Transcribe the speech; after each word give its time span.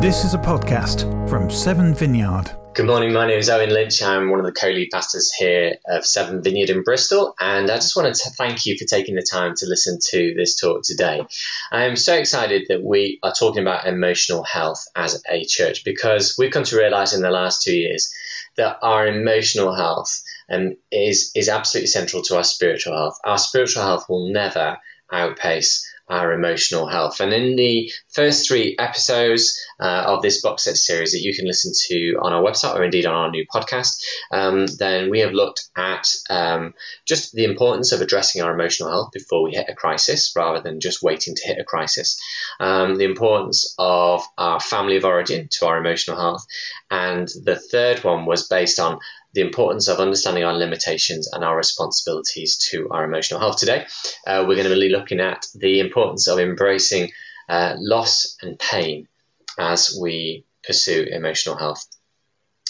This 0.00 0.24
is 0.24 0.32
a 0.32 0.38
podcast 0.38 1.28
from 1.28 1.50
Seven 1.50 1.94
Vineyard. 1.94 2.56
Good 2.72 2.86
morning, 2.86 3.12
my 3.12 3.26
name 3.26 3.38
is 3.38 3.50
Owen 3.50 3.68
Lynch. 3.68 4.02
I'm 4.02 4.30
one 4.30 4.40
of 4.40 4.46
the 4.46 4.52
co 4.58 4.68
lead 4.68 4.88
pastors 4.90 5.30
here 5.30 5.76
of 5.86 6.06
Seven 6.06 6.42
Vineyard 6.42 6.70
in 6.70 6.82
Bristol, 6.82 7.34
and 7.38 7.70
I 7.70 7.74
just 7.74 7.96
wanted 7.96 8.14
to 8.14 8.30
thank 8.30 8.64
you 8.64 8.78
for 8.78 8.86
taking 8.86 9.14
the 9.14 9.26
time 9.30 9.52
to 9.56 9.66
listen 9.66 9.98
to 10.12 10.32
this 10.34 10.54
talk 10.54 10.84
today. 10.84 11.26
I 11.70 11.84
am 11.84 11.96
so 11.96 12.14
excited 12.14 12.64
that 12.70 12.82
we 12.82 13.18
are 13.22 13.34
talking 13.38 13.60
about 13.60 13.86
emotional 13.86 14.42
health 14.42 14.86
as 14.96 15.22
a 15.28 15.44
church 15.44 15.84
because 15.84 16.34
we've 16.38 16.50
come 16.50 16.64
to 16.64 16.78
realize 16.78 17.12
in 17.12 17.20
the 17.20 17.30
last 17.30 17.62
two 17.62 17.76
years 17.76 18.10
that 18.56 18.78
our 18.80 19.06
emotional 19.06 19.74
health 19.74 20.22
um, 20.50 20.76
is, 20.90 21.30
is 21.34 21.50
absolutely 21.50 21.88
central 21.88 22.22
to 22.22 22.38
our 22.38 22.44
spiritual 22.44 22.96
health. 22.96 23.18
Our 23.22 23.36
spiritual 23.36 23.82
health 23.82 24.08
will 24.08 24.32
never 24.32 24.78
outpace 25.12 25.86
our 26.10 26.32
emotional 26.32 26.86
health. 26.86 27.20
And 27.20 27.32
in 27.32 27.56
the 27.56 27.90
first 28.08 28.46
three 28.46 28.76
episodes 28.78 29.58
uh, 29.80 30.04
of 30.06 30.22
this 30.22 30.42
box 30.42 30.64
set 30.64 30.76
series 30.76 31.12
that 31.12 31.22
you 31.22 31.34
can 31.34 31.46
listen 31.46 31.72
to 31.88 32.18
on 32.20 32.32
our 32.32 32.42
website 32.42 32.74
or 32.74 32.84
indeed 32.84 33.06
on 33.06 33.14
our 33.14 33.30
new 33.30 33.46
podcast, 33.46 34.02
um, 34.32 34.66
then 34.78 35.10
we 35.10 35.20
have 35.20 35.32
looked 35.32 35.68
at 35.76 36.08
um, 36.28 36.74
just 37.06 37.32
the 37.32 37.44
importance 37.44 37.92
of 37.92 38.00
addressing 38.00 38.42
our 38.42 38.52
emotional 38.52 38.90
health 38.90 39.10
before 39.12 39.42
we 39.42 39.52
hit 39.52 39.68
a 39.68 39.74
crisis 39.74 40.32
rather 40.36 40.60
than 40.60 40.80
just 40.80 41.02
waiting 41.02 41.34
to 41.34 41.46
hit 41.46 41.58
a 41.58 41.64
crisis, 41.64 42.20
um, 42.58 42.96
the 42.96 43.04
importance 43.04 43.74
of 43.78 44.22
our 44.36 44.60
family 44.60 44.96
of 44.96 45.04
origin 45.04 45.48
to 45.50 45.66
our 45.66 45.78
emotional 45.78 46.16
health, 46.16 46.44
and 46.90 47.28
the 47.44 47.56
third 47.56 48.02
one 48.02 48.26
was 48.26 48.48
based 48.48 48.80
on 48.80 48.98
the 49.32 49.40
importance 49.40 49.88
of 49.88 49.98
understanding 50.00 50.44
our 50.44 50.54
limitations 50.54 51.28
and 51.32 51.44
our 51.44 51.56
responsibilities 51.56 52.68
to 52.70 52.88
our 52.90 53.04
emotional 53.04 53.40
health. 53.40 53.58
Today, 53.58 53.86
uh, 54.26 54.44
we're 54.46 54.56
going 54.56 54.68
to 54.68 54.74
be 54.74 54.88
looking 54.88 55.20
at 55.20 55.46
the 55.54 55.80
importance 55.80 56.26
of 56.28 56.38
embracing 56.38 57.10
uh, 57.48 57.74
loss 57.78 58.36
and 58.42 58.58
pain 58.58 59.08
as 59.58 59.96
we 60.00 60.44
pursue 60.64 61.06
emotional 61.10 61.56
health. 61.56 61.86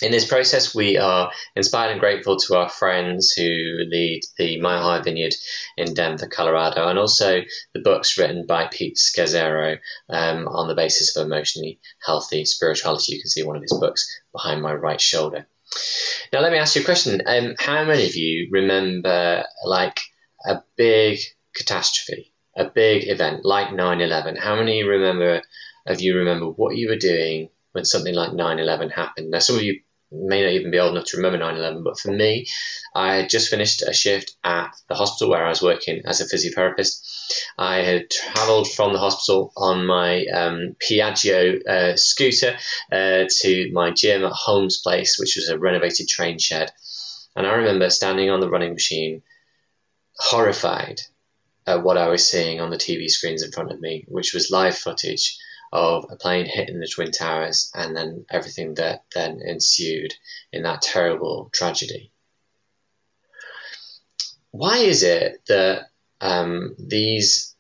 In 0.03 0.13
this 0.13 0.27
process, 0.27 0.75
we 0.75 0.97
are 0.97 1.31
inspired 1.55 1.91
and 1.91 2.01
grateful 2.01 2.39
to 2.39 2.57
our 2.57 2.71
friends 2.71 3.33
who 3.33 3.45
lead 3.45 4.23
the 4.39 4.59
Mile 4.59 4.83
High 4.83 5.03
Vineyard 5.03 5.35
in 5.77 5.93
Denver, 5.93 6.27
Colorado, 6.27 6.89
and 6.89 6.99
also 6.99 7.43
the 7.75 7.81
books 7.81 8.17
written 8.17 8.47
by 8.47 8.69
Pete 8.69 8.97
Scazzero 8.97 9.79
um, 10.09 10.49
on 10.49 10.69
the 10.69 10.75
basis 10.75 11.15
of 11.17 11.27
emotionally 11.27 11.81
healthy 12.05 12.47
spirituality. 12.47 13.15
You 13.15 13.21
can 13.21 13.29
see 13.29 13.43
one 13.43 13.57
of 13.57 13.63
his 13.63 13.77
books 13.79 14.09
behind 14.33 14.63
my 14.63 14.73
right 14.73 15.01
shoulder. 15.01 15.47
Now, 16.33 16.41
let 16.41 16.53
me 16.53 16.59
ask 16.59 16.77
you 16.77 16.83
a 16.83 16.85
question. 16.85 17.23
Um, 17.27 17.55
how 17.59 17.85
many 17.85 18.07
of 18.07 18.17
you 18.17 18.49
remember 18.51 19.45
like 19.65 19.99
a 20.45 20.63
big 20.77 21.19
catastrophe, 21.55 22.33
a 22.57 22.65
big 22.65 23.09
event 23.09 23.45
like 23.45 23.73
9 23.73 24.01
11? 24.01 24.37
How 24.37 24.57
many 24.57 24.83
remember 24.85 25.43
of 25.87 26.01
you 26.01 26.19
remember 26.19 26.47
what 26.47 26.77
you 26.77 26.89
were 26.89 26.97
doing 26.97 27.49
when 27.73 27.85
something 27.85 28.15
like 28.15 28.33
9 28.33 28.59
11 28.59 28.91
happened? 28.91 29.31
Now, 29.31 29.39
some 29.41 29.57
of 29.57 29.63
you 29.63 29.81
may 30.13 30.43
not 30.43 30.53
even 30.53 30.71
be 30.71 30.79
old 30.79 30.93
enough 30.93 31.07
to 31.07 31.17
remember 31.17 31.39
9 31.39 31.57
11, 31.57 31.83
but 31.85 31.99
for 31.99 32.11
me, 32.11 32.47
I 32.95 33.17
had 33.17 33.31
just 33.31 33.49
finished 33.49 33.83
a 33.83 33.93
shift 33.93 34.37
at 34.43 34.75
the 34.89 34.95
hospital 34.95 35.31
where 35.31 35.45
I 35.45 35.49
was 35.49 35.63
working 35.63 36.03
as 36.05 36.21
a 36.21 36.25
physiotherapist. 36.25 37.07
I 37.57 37.79
had 37.79 38.11
travelled 38.11 38.71
from 38.71 38.93
the 38.93 38.99
hospital 38.99 39.53
on 39.57 39.87
my 39.87 40.27
um, 40.27 40.77
Piaggio 40.81 41.65
uh, 41.67 41.97
scooter 41.97 42.57
uh, 42.91 43.25
to 43.41 43.71
my 43.73 43.93
gym 43.93 44.25
at 44.25 44.33
Holmes 44.33 44.81
Place, 44.81 45.19
which 45.19 45.37
was 45.37 45.49
a 45.49 45.59
renovated 45.59 46.09
train 46.09 46.39
shed. 46.39 46.73
And 47.37 47.47
I 47.47 47.55
remember 47.55 47.89
standing 47.91 48.31
on 48.31 48.41
the 48.41 48.51
running 48.51 48.73
machine, 48.73 49.23
horrified 50.17 51.01
at 51.67 51.85
what 51.85 51.97
I 51.97 52.09
was 52.09 52.29
seeing 52.29 52.61
on 52.61 52.71
the 52.71 52.77
TV 52.77 53.09
screens 53.09 53.43
in 53.43 53.53
front 53.53 53.71
of 53.71 53.81
me, 53.81 54.05
which 54.09 54.35
was 54.35 54.51
live 54.51 54.77
footage 54.77 55.39
of 55.73 56.07
a 56.11 56.17
plane 56.17 56.47
hitting 56.47 56.81
the 56.81 56.89
Twin 56.89 57.13
Towers 57.13 57.71
and 57.75 57.97
then 57.97 58.27
everything 58.31 58.75
that 58.75 59.05
then 59.15 59.41
ensued 59.45 60.15
in 60.53 60.65
that 60.65 60.83
terrible 60.83 61.51
tragedy. 61.53 62.11
Why 64.51 64.79
is 64.79 65.05
it 65.05 65.43
that 65.47 65.87
um, 66.21 66.75
these 66.79 67.55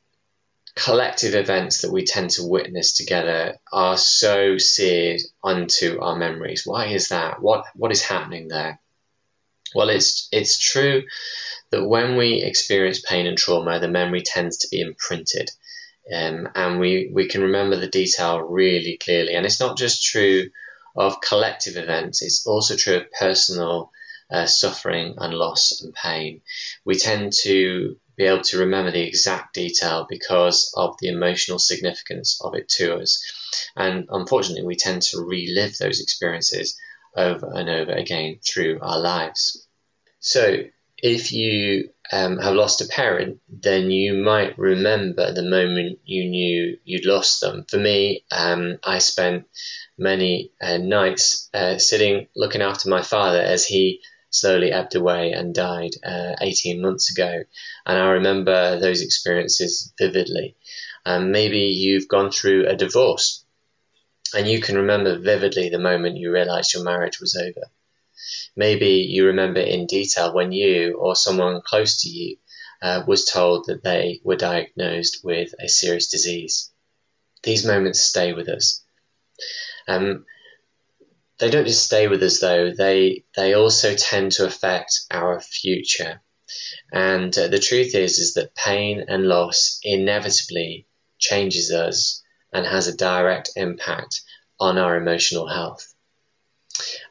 collective 0.74 1.34
events 1.34 1.82
that 1.82 1.92
we 1.92 2.04
tend 2.04 2.30
to 2.30 2.46
witness 2.46 2.92
together 2.94 3.58
are 3.72 3.96
so 3.96 4.58
seared 4.58 5.20
onto 5.42 6.00
our 6.00 6.16
memories? 6.16 6.62
Why 6.64 6.86
is 6.86 7.08
that? 7.08 7.40
What 7.40 7.64
what 7.74 7.92
is 7.92 8.02
happening 8.02 8.48
there? 8.48 8.80
Well, 9.72 9.88
it's 9.88 10.28
it's 10.32 10.58
true 10.58 11.04
that 11.70 11.86
when 11.86 12.16
we 12.16 12.42
experience 12.42 13.00
pain 13.00 13.26
and 13.26 13.38
trauma, 13.38 13.78
the 13.78 13.88
memory 13.88 14.22
tends 14.22 14.58
to 14.58 14.68
be 14.68 14.80
imprinted 14.80 15.50
um, 16.12 16.48
and 16.54 16.80
we, 16.80 17.10
we 17.12 17.28
can 17.28 17.42
remember 17.42 17.76
the 17.76 17.86
detail 17.88 18.40
really 18.40 18.96
clearly. 18.96 19.34
And 19.34 19.46
it's 19.46 19.60
not 19.60 19.76
just 19.76 20.04
true 20.04 20.50
of 20.96 21.20
collective 21.20 21.76
events, 21.76 22.22
it's 22.22 22.46
also 22.46 22.76
true 22.76 22.96
of 22.96 23.12
personal 23.12 23.92
uh, 24.30 24.46
suffering 24.46 25.14
and 25.18 25.34
loss 25.34 25.82
and 25.82 25.94
pain. 25.94 26.40
We 26.84 26.96
tend 26.96 27.32
to 27.42 27.96
be 28.16 28.24
able 28.24 28.42
to 28.42 28.58
remember 28.58 28.90
the 28.90 29.06
exact 29.06 29.54
detail 29.54 30.06
because 30.08 30.72
of 30.76 30.96
the 31.00 31.08
emotional 31.08 31.58
significance 31.58 32.40
of 32.42 32.54
it 32.54 32.68
to 32.68 32.96
us. 32.96 33.22
And 33.76 34.06
unfortunately, 34.10 34.66
we 34.66 34.76
tend 34.76 35.02
to 35.02 35.20
relive 35.20 35.78
those 35.78 36.00
experiences 36.00 36.78
over 37.16 37.50
and 37.54 37.68
over 37.68 37.92
again 37.92 38.38
through 38.44 38.78
our 38.82 39.00
lives. 39.00 39.66
So, 40.20 40.58
if 40.98 41.32
you 41.32 41.90
um, 42.12 42.38
have 42.38 42.54
lost 42.54 42.80
a 42.80 42.88
parent, 42.88 43.40
then 43.48 43.90
you 43.90 44.14
might 44.14 44.58
remember 44.58 45.32
the 45.32 45.42
moment 45.42 46.00
you 46.04 46.28
knew 46.28 46.78
you'd 46.84 47.06
lost 47.06 47.40
them. 47.40 47.64
For 47.68 47.78
me, 47.78 48.24
um, 48.32 48.78
I 48.84 48.98
spent 48.98 49.46
many 49.96 50.52
uh, 50.60 50.78
nights 50.78 51.48
uh, 51.54 51.78
sitting 51.78 52.26
looking 52.34 52.62
after 52.62 52.88
my 52.88 53.02
father 53.02 53.40
as 53.40 53.66
he 53.66 54.00
slowly 54.30 54.72
ebbed 54.72 54.94
away 54.94 55.32
and 55.32 55.54
died 55.54 55.90
uh, 56.04 56.34
18 56.40 56.80
months 56.80 57.10
ago. 57.10 57.44
And 57.86 57.98
I 57.98 58.10
remember 58.10 58.78
those 58.78 59.02
experiences 59.02 59.92
vividly. 59.98 60.56
Um, 61.04 61.32
maybe 61.32 61.58
you've 61.58 62.08
gone 62.08 62.30
through 62.30 62.66
a 62.66 62.76
divorce 62.76 63.44
and 64.34 64.46
you 64.46 64.60
can 64.60 64.76
remember 64.76 65.18
vividly 65.18 65.68
the 65.68 65.78
moment 65.78 66.16
you 66.16 66.32
realized 66.32 66.74
your 66.74 66.84
marriage 66.84 67.20
was 67.20 67.36
over. 67.36 67.70
Maybe 68.56 69.06
you 69.08 69.26
remember 69.26 69.60
in 69.60 69.86
detail 69.86 70.34
when 70.34 70.52
you 70.52 70.96
or 70.98 71.16
someone 71.16 71.62
close 71.64 72.02
to 72.02 72.08
you 72.08 72.36
uh, 72.82 73.02
was 73.06 73.24
told 73.24 73.66
that 73.66 73.82
they 73.82 74.20
were 74.24 74.36
diagnosed 74.36 75.20
with 75.24 75.54
a 75.60 75.68
serious 75.68 76.08
disease. 76.08 76.70
These 77.42 77.66
moments 77.66 78.00
stay 78.00 78.32
with 78.32 78.48
us. 78.48 78.84
Um, 79.88 80.24
they 81.38 81.50
don't 81.50 81.66
just 81.66 81.84
stay 81.86 82.06
with 82.06 82.22
us 82.22 82.40
though, 82.40 82.72
they, 82.72 83.24
they 83.34 83.54
also 83.54 83.94
tend 83.94 84.32
to 84.32 84.46
affect 84.46 84.92
our 85.10 85.40
future. 85.40 86.20
And 86.92 87.36
uh, 87.38 87.48
the 87.48 87.58
truth 87.58 87.94
is, 87.94 88.18
is 88.18 88.34
that 88.34 88.54
pain 88.54 89.04
and 89.08 89.26
loss 89.26 89.78
inevitably 89.82 90.86
changes 91.18 91.70
us 91.70 92.22
and 92.52 92.66
has 92.66 92.88
a 92.88 92.96
direct 92.96 93.50
impact 93.56 94.22
on 94.58 94.76
our 94.76 94.96
emotional 94.96 95.46
health. 95.46 95.89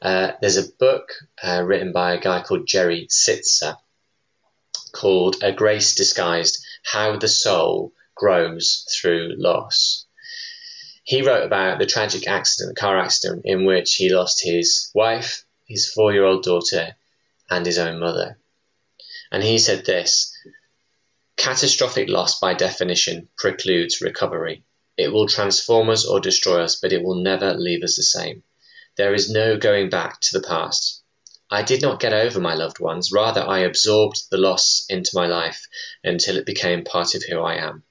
Uh, 0.01 0.31
there's 0.41 0.57
a 0.57 0.71
book 0.79 1.13
uh, 1.43 1.63
written 1.65 1.91
by 1.91 2.13
a 2.13 2.19
guy 2.19 2.41
called 2.41 2.67
Jerry 2.67 3.07
Sittser 3.09 3.77
called 4.91 5.37
A 5.41 5.51
Grace 5.51 5.95
Disguised 5.95 6.65
How 6.83 7.17
the 7.17 7.27
Soul 7.27 7.93
Grows 8.15 8.85
Through 8.91 9.35
Loss. 9.37 10.05
He 11.03 11.21
wrote 11.21 11.45
about 11.45 11.79
the 11.79 11.85
tragic 11.85 12.27
accident, 12.27 12.75
the 12.75 12.79
car 12.79 12.97
accident, 12.97 13.41
in 13.45 13.65
which 13.65 13.95
he 13.95 14.13
lost 14.13 14.43
his 14.43 14.91
wife, 14.93 15.45
his 15.67 15.91
four 15.91 16.13
year 16.13 16.23
old 16.25 16.43
daughter, 16.43 16.95
and 17.49 17.65
his 17.65 17.77
own 17.77 17.99
mother. 17.99 18.37
And 19.31 19.43
he 19.43 19.57
said 19.57 19.85
this 19.85 20.35
Catastrophic 21.37 22.09
loss, 22.09 22.39
by 22.39 22.53
definition, 22.53 23.29
precludes 23.37 24.01
recovery. 24.01 24.63
It 24.97 25.13
will 25.13 25.27
transform 25.27 25.89
us 25.89 26.05
or 26.05 26.19
destroy 26.19 26.61
us, 26.61 26.75
but 26.75 26.91
it 26.91 27.01
will 27.01 27.23
never 27.23 27.53
leave 27.53 27.83
us 27.83 27.95
the 27.95 28.03
same. 28.03 28.43
There 28.99 29.13
is 29.13 29.29
no 29.29 29.55
going 29.55 29.89
back 29.89 30.19
to 30.19 30.37
the 30.37 30.45
past. 30.45 31.03
I 31.49 31.63
did 31.63 31.81
not 31.81 32.01
get 32.01 32.11
over 32.11 32.41
my 32.41 32.53
loved 32.55 32.79
ones, 32.79 33.13
rather, 33.13 33.39
I 33.41 33.59
absorbed 33.59 34.29
the 34.29 34.35
loss 34.37 34.85
into 34.89 35.11
my 35.13 35.25
life 35.25 35.69
until 36.03 36.35
it 36.35 36.45
became 36.45 36.83
part 36.83 37.15
of 37.15 37.23
who 37.23 37.39
I 37.39 37.65
am. 37.65 37.85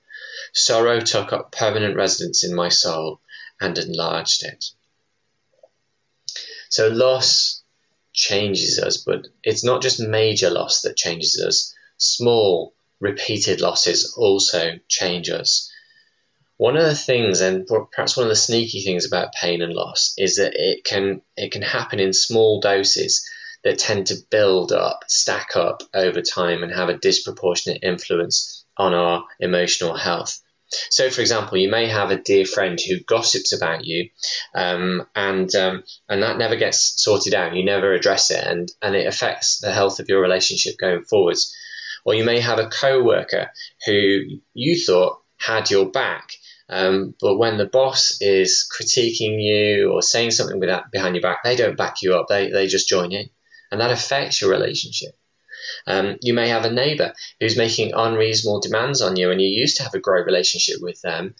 Sorrow 0.53 1.01
took 1.01 1.33
up 1.33 1.51
permanent 1.51 1.97
residence 1.97 2.45
in 2.45 2.55
my 2.55 2.69
soul 2.69 3.23
and 3.59 3.79
enlarged 3.79 4.45
it. 4.45 4.67
So, 6.69 6.89
loss 6.89 7.63
changes 8.13 8.79
us, 8.79 8.99
but 8.99 9.29
it's 9.43 9.65
not 9.65 9.81
just 9.81 10.01
major 10.01 10.51
loss 10.51 10.83
that 10.83 10.99
changes 10.99 11.43
us, 11.43 11.75
small, 11.97 12.75
repeated 13.01 13.63
losses 13.63 14.13
also 14.15 14.79
change 14.89 15.31
us. 15.31 15.73
One 16.59 16.77
of 16.77 16.85
the 16.85 16.95
things, 16.95 17.41
and 17.41 17.67
perhaps 17.67 18.17
one 18.17 18.27
of 18.27 18.31
the 18.31 18.37
sneaky 18.37 18.83
things 18.83 19.07
about 19.07 19.33
pain 19.33 19.63
and 19.63 19.73
loss, 19.73 20.15
is 20.19 20.37
that 20.37 20.55
it 20.55 20.85
can 20.85 21.23
it 21.37 21.53
can 21.53 21.63
happen 21.63 22.01
in 22.01 22.13
small 22.13 22.61
doses 22.61 23.27
that 23.65 23.79
tend 23.79 24.09
to 24.09 24.17
build 24.31 24.73
up, 24.73 25.05
stack 25.09 25.57
up 25.57 25.83
over 25.95 26.21
time, 26.21 26.63
and 26.63 26.73
have 26.73 26.89
a 26.89 26.99
disproportionate 26.99 27.83
influence 27.83 28.65
on 28.77 28.93
our 28.93 29.25
emotional 29.41 29.97
health. 29.97 30.41
So, 30.91 31.09
for 31.11 31.21
example, 31.21 31.59
you 31.59 31.71
may 31.71 31.87
have 31.87 32.11
a 32.11 32.21
dear 32.21 32.45
friend 32.45 32.79
who 32.79 33.01
gossips 33.01 33.53
about 33.53 33.85
you, 33.85 34.11
um, 34.55 35.07
and 35.15 35.53
um, 35.55 35.85
and 36.09 36.23
that 36.23 36.39
never 36.39 36.57
gets 36.57 37.01
sorted 37.03 37.35
out. 37.35 37.55
You 37.55 37.65
never 37.65 37.93
address 37.93 38.31
it, 38.31 38.45
and 38.45 38.71
and 38.83 38.95
it 38.95 39.07
affects 39.07 39.61
the 39.61 39.73
health 39.73 39.99
of 40.01 40.09
your 40.09 40.21
relationship 40.21 40.77
going 40.77 41.05
forwards. 41.05 41.55
Or 42.05 42.15
you 42.15 42.25
may 42.25 42.41
have 42.41 42.59
a 42.59 42.69
co-worker 42.69 43.51
who 43.87 44.21
you 44.55 44.81
thought 44.85 45.21
had 45.39 45.71
your 45.71 45.91
back, 45.91 46.33
um, 46.69 47.15
but 47.21 47.39
when 47.39 47.57
the 47.57 47.67
boss 47.67 48.21
is 48.21 48.69
critiquing 48.71 49.43
you 49.43 49.91
or 49.91 50.03
saying 50.03 50.33
something 50.33 50.61
without, 50.61 50.91
behind 50.91 51.15
your 51.15 51.23
back, 51.23 51.43
they 51.43 51.57
don't 51.57 51.77
back 51.77 52.03
you 52.03 52.15
up. 52.15 52.27
They 52.29 52.51
they 52.51 52.67
just 52.67 52.89
join 52.89 53.13
in, 53.13 53.31
and 53.71 53.81
that 53.81 53.91
affects 53.91 54.41
your 54.41 54.51
relationship. 54.51 55.15
Um, 55.87 56.17
you 56.23 56.35
may 56.35 56.49
have 56.49 56.65
a 56.65 56.71
neighbor 56.71 57.15
who's 57.41 57.57
making 57.57 57.93
unreasonable 57.95 58.61
demands 58.61 59.01
on 59.01 59.17
you, 59.17 59.31
and 59.31 59.41
you 59.41 59.49
used 59.49 59.79
to 59.79 59.83
have 59.83 59.95
a 59.95 60.01
great 60.01 60.27
relationship 60.27 60.77
with 60.81 61.01
them. 61.01 61.35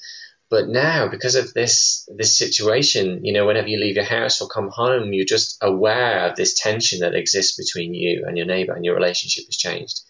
But 0.51 0.67
now, 0.69 1.09
because 1.09 1.35
of 1.35 1.53
this 1.53 2.09
this 2.17 2.39
situation, 2.39 3.23
you 3.23 3.35
know, 3.35 3.47
whenever 3.47 3.69
you 3.69 3.79
leave 3.79 3.97
your 3.97 4.05
house 4.05 4.41
or 4.41 4.49
come 4.49 4.71
home, 4.71 5.13
you're 5.13 5.27
just 5.27 5.59
aware 5.61 6.27
of 6.27 6.37
this 6.37 6.55
tension 6.55 7.01
that 7.01 7.15
exists 7.15 7.57
between 7.57 7.93
you 7.93 8.25
and 8.27 8.39
your 8.39 8.47
neighbor, 8.47 8.73
and 8.73 8.85
your 8.85 8.95
relationship 8.95 9.45
has 9.45 9.57
changed. 9.57 10.01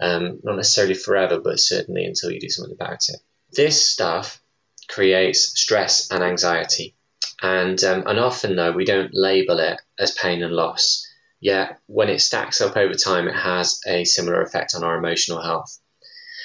Um, 0.00 0.38
not 0.44 0.56
necessarily 0.56 0.94
forever, 0.94 1.40
but 1.40 1.58
certainly 1.58 2.04
until 2.04 2.30
you 2.30 2.40
do 2.40 2.48
something 2.48 2.74
about 2.74 3.08
it. 3.08 3.16
This 3.50 3.84
stuff 3.84 4.41
creates 4.88 5.60
stress 5.60 6.10
and 6.10 6.22
anxiety, 6.22 6.94
and 7.40 7.82
um, 7.84 8.04
and 8.06 8.18
often 8.18 8.56
though 8.56 8.72
we 8.72 8.84
don't 8.84 9.10
label 9.12 9.58
it 9.58 9.80
as 9.98 10.12
pain 10.12 10.42
and 10.42 10.52
loss 10.52 11.06
yet 11.42 11.80
when 11.86 12.08
it 12.08 12.20
stacks 12.20 12.60
up 12.62 12.76
over 12.76 12.94
time, 12.94 13.28
it 13.28 13.34
has 13.34 13.80
a 13.86 14.04
similar 14.04 14.40
effect 14.40 14.74
on 14.74 14.84
our 14.84 14.96
emotional 14.96 15.42
health. 15.42 15.78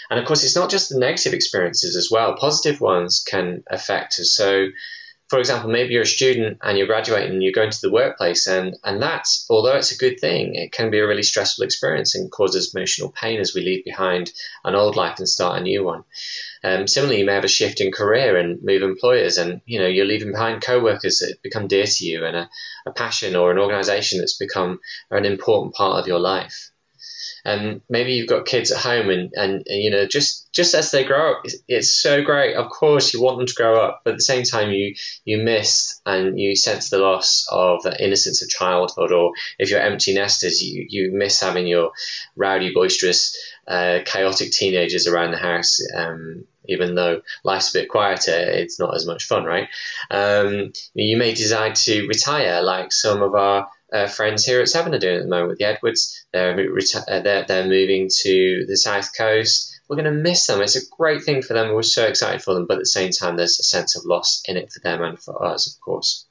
And 0.09 0.19
of 0.19 0.25
course, 0.25 0.43
it's 0.43 0.55
not 0.55 0.71
just 0.71 0.89
the 0.89 0.99
negative 0.99 1.33
experiences 1.33 1.95
as 1.95 2.09
well. 2.11 2.35
Positive 2.35 2.81
ones 2.81 3.23
can 3.25 3.63
affect 3.69 4.19
us. 4.19 4.33
So, 4.35 4.67
for 5.27 5.39
example, 5.39 5.69
maybe 5.69 5.93
you're 5.93 6.03
a 6.03 6.05
student 6.05 6.59
and 6.61 6.77
you're 6.77 6.87
graduating 6.87 7.31
and 7.31 7.43
you're 7.43 7.51
going 7.51 7.71
to 7.71 7.81
the 7.81 7.91
workplace, 7.91 8.47
and, 8.47 8.77
and 8.83 9.01
that's, 9.01 9.45
although 9.49 9.75
it's 9.75 9.91
a 9.91 9.97
good 9.97 10.19
thing, 10.19 10.55
it 10.55 10.71
can 10.71 10.89
be 10.89 10.99
a 10.99 11.07
really 11.07 11.23
stressful 11.23 11.65
experience 11.65 12.15
and 12.15 12.31
causes 12.31 12.73
emotional 12.73 13.11
pain 13.11 13.39
as 13.41 13.53
we 13.53 13.61
leave 13.61 13.83
behind 13.83 14.31
an 14.63 14.73
old 14.75 14.95
life 14.95 15.19
and 15.19 15.27
start 15.27 15.59
a 15.59 15.63
new 15.63 15.83
one. 15.83 16.03
Um, 16.63 16.87
similarly, 16.87 17.19
you 17.19 17.25
may 17.25 17.33
have 17.33 17.43
a 17.43 17.49
shift 17.49 17.81
in 17.81 17.91
career 17.91 18.37
and 18.37 18.63
move 18.63 18.81
employers, 18.83 19.37
and 19.37 19.61
you 19.65 19.79
know 19.79 19.87
you're 19.87 20.05
leaving 20.05 20.31
behind 20.31 20.61
co-workers 20.61 21.19
that 21.19 21.41
become 21.43 21.67
dear 21.67 21.85
to 21.85 22.05
you, 22.05 22.25
and 22.25 22.35
a, 22.35 22.49
a 22.85 22.91
passion 22.91 23.35
or 23.35 23.51
an 23.51 23.59
organisation 23.59 24.19
that's 24.19 24.37
become 24.37 24.79
an 25.11 25.25
important 25.25 25.75
part 25.75 25.99
of 25.99 26.07
your 26.07 26.19
life. 26.19 26.71
And 27.45 27.81
maybe 27.89 28.13
you've 28.13 28.27
got 28.27 28.45
kids 28.45 28.71
at 28.71 28.79
home, 28.79 29.09
and, 29.09 29.31
and, 29.33 29.63
and 29.67 29.83
you 29.83 29.89
know 29.89 30.05
just 30.05 30.51
just 30.51 30.73
as 30.73 30.91
they 30.91 31.03
grow 31.03 31.33
up, 31.33 31.41
it's, 31.45 31.55
it's, 31.67 31.93
so 31.93 32.23
great. 32.23 32.55
Of 32.55 32.69
course, 32.69 33.13
you 33.13 33.21
want 33.21 33.37
them 33.37 33.47
to 33.47 33.53
grow 33.53 33.79
up, 33.79 34.01
but 34.03 34.11
at 34.11 34.17
the 34.17 34.23
same 34.23 34.43
time, 34.43 34.71
you 34.71 34.95
you 35.23 35.37
miss 35.37 36.01
and 36.05 36.39
you 36.39 36.55
sense 36.55 36.89
the 36.89 36.97
loss 36.97 37.47
of 37.51 37.83
the 37.83 38.03
innocence 38.03 38.41
of 38.41 38.49
childhood. 38.49 39.11
Or 39.11 39.31
if 39.59 39.69
you're 39.69 39.79
empty 39.79 40.13
nesters, 40.13 40.61
you 40.61 40.85
you 40.89 41.11
miss 41.11 41.39
having 41.39 41.67
your 41.67 41.91
rowdy, 42.35 42.73
boisterous 42.73 43.37
uh, 43.67 43.99
chaotic 44.05 44.51
teenagers 44.51 45.07
around 45.07 45.31
the 45.31 45.37
house. 45.37 45.79
Um, 45.95 46.45
even 46.67 46.95
though 46.95 47.21
life's 47.43 47.73
a 47.73 47.79
bit 47.79 47.89
quieter, 47.89 48.35
it's 48.35 48.79
not 48.79 48.95
as 48.95 49.05
much 49.05 49.25
fun, 49.25 49.45
right? 49.45 49.69
Um, 50.11 50.73
you 50.93 51.17
may 51.17 51.33
decide 51.33 51.75
to 51.75 52.07
retire, 52.07 52.61
like 52.61 52.91
some 52.91 53.21
of 53.21 53.35
our 53.35 53.67
uh, 53.91 54.07
friends 54.07 54.45
here 54.45 54.61
at 54.61 54.69
Seven 54.69 54.93
are 54.93 54.99
doing 54.99 55.17
at 55.17 55.23
the 55.23 55.29
moment 55.29 55.49
with 55.49 55.59
the 55.59 55.65
Edwards. 55.65 56.25
They're, 56.33 56.55
reti- 56.55 57.03
uh, 57.07 57.21
they're, 57.21 57.45
they're 57.45 57.67
moving 57.67 58.09
to 58.23 58.65
the 58.67 58.77
south 58.77 59.15
coast. 59.17 59.79
We're 59.87 59.95
going 59.95 60.13
to 60.13 60.21
miss 60.21 60.47
them. 60.47 60.61
It's 60.61 60.75
a 60.75 60.89
great 60.97 61.23
thing 61.23 61.41
for 61.41 61.53
them. 61.53 61.73
We're 61.73 61.83
so 61.83 62.05
excited 62.05 62.41
for 62.41 62.53
them, 62.53 62.65
but 62.67 62.75
at 62.75 62.81
the 62.81 62.85
same 62.85 63.11
time, 63.11 63.37
there's 63.37 63.59
a 63.59 63.63
sense 63.63 63.95
of 63.95 64.05
loss 64.05 64.41
in 64.45 64.57
it 64.57 64.71
for 64.71 64.79
them 64.81 65.01
and 65.01 65.19
for 65.19 65.45
us, 65.45 65.73
of 65.73 65.79
course. 65.81 66.25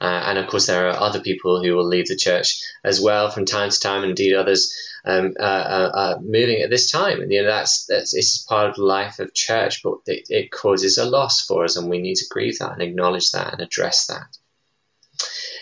Uh, 0.00 0.22
and 0.26 0.38
of 0.38 0.48
course, 0.48 0.66
there 0.66 0.88
are 0.88 0.98
other 0.98 1.20
people 1.20 1.62
who 1.62 1.74
will 1.74 1.86
leave 1.86 2.08
the 2.08 2.16
church 2.16 2.60
as 2.82 3.00
well 3.00 3.30
from 3.30 3.44
time 3.44 3.70
to 3.70 3.78
time, 3.78 4.02
and 4.02 4.10
indeed 4.10 4.34
others 4.34 4.74
um, 5.04 5.34
uh, 5.38 5.42
uh, 5.42 6.18
moving 6.22 6.62
at 6.62 6.70
this 6.70 6.90
time. 6.90 7.20
And 7.20 7.30
you 7.30 7.42
know 7.42 7.48
that's 7.48 7.84
that's 7.84 8.14
it's 8.14 8.42
part 8.42 8.70
of 8.70 8.76
the 8.76 8.82
life 8.82 9.18
of 9.18 9.34
church, 9.34 9.82
but 9.82 9.98
it, 10.06 10.26
it 10.30 10.50
causes 10.50 10.96
a 10.96 11.04
loss 11.04 11.44
for 11.44 11.64
us, 11.64 11.76
and 11.76 11.90
we 11.90 12.00
need 12.00 12.16
to 12.16 12.28
grieve 12.30 12.58
that 12.60 12.72
and 12.72 12.82
acknowledge 12.82 13.30
that 13.32 13.52
and 13.52 13.60
address 13.60 14.06
that. 14.06 14.38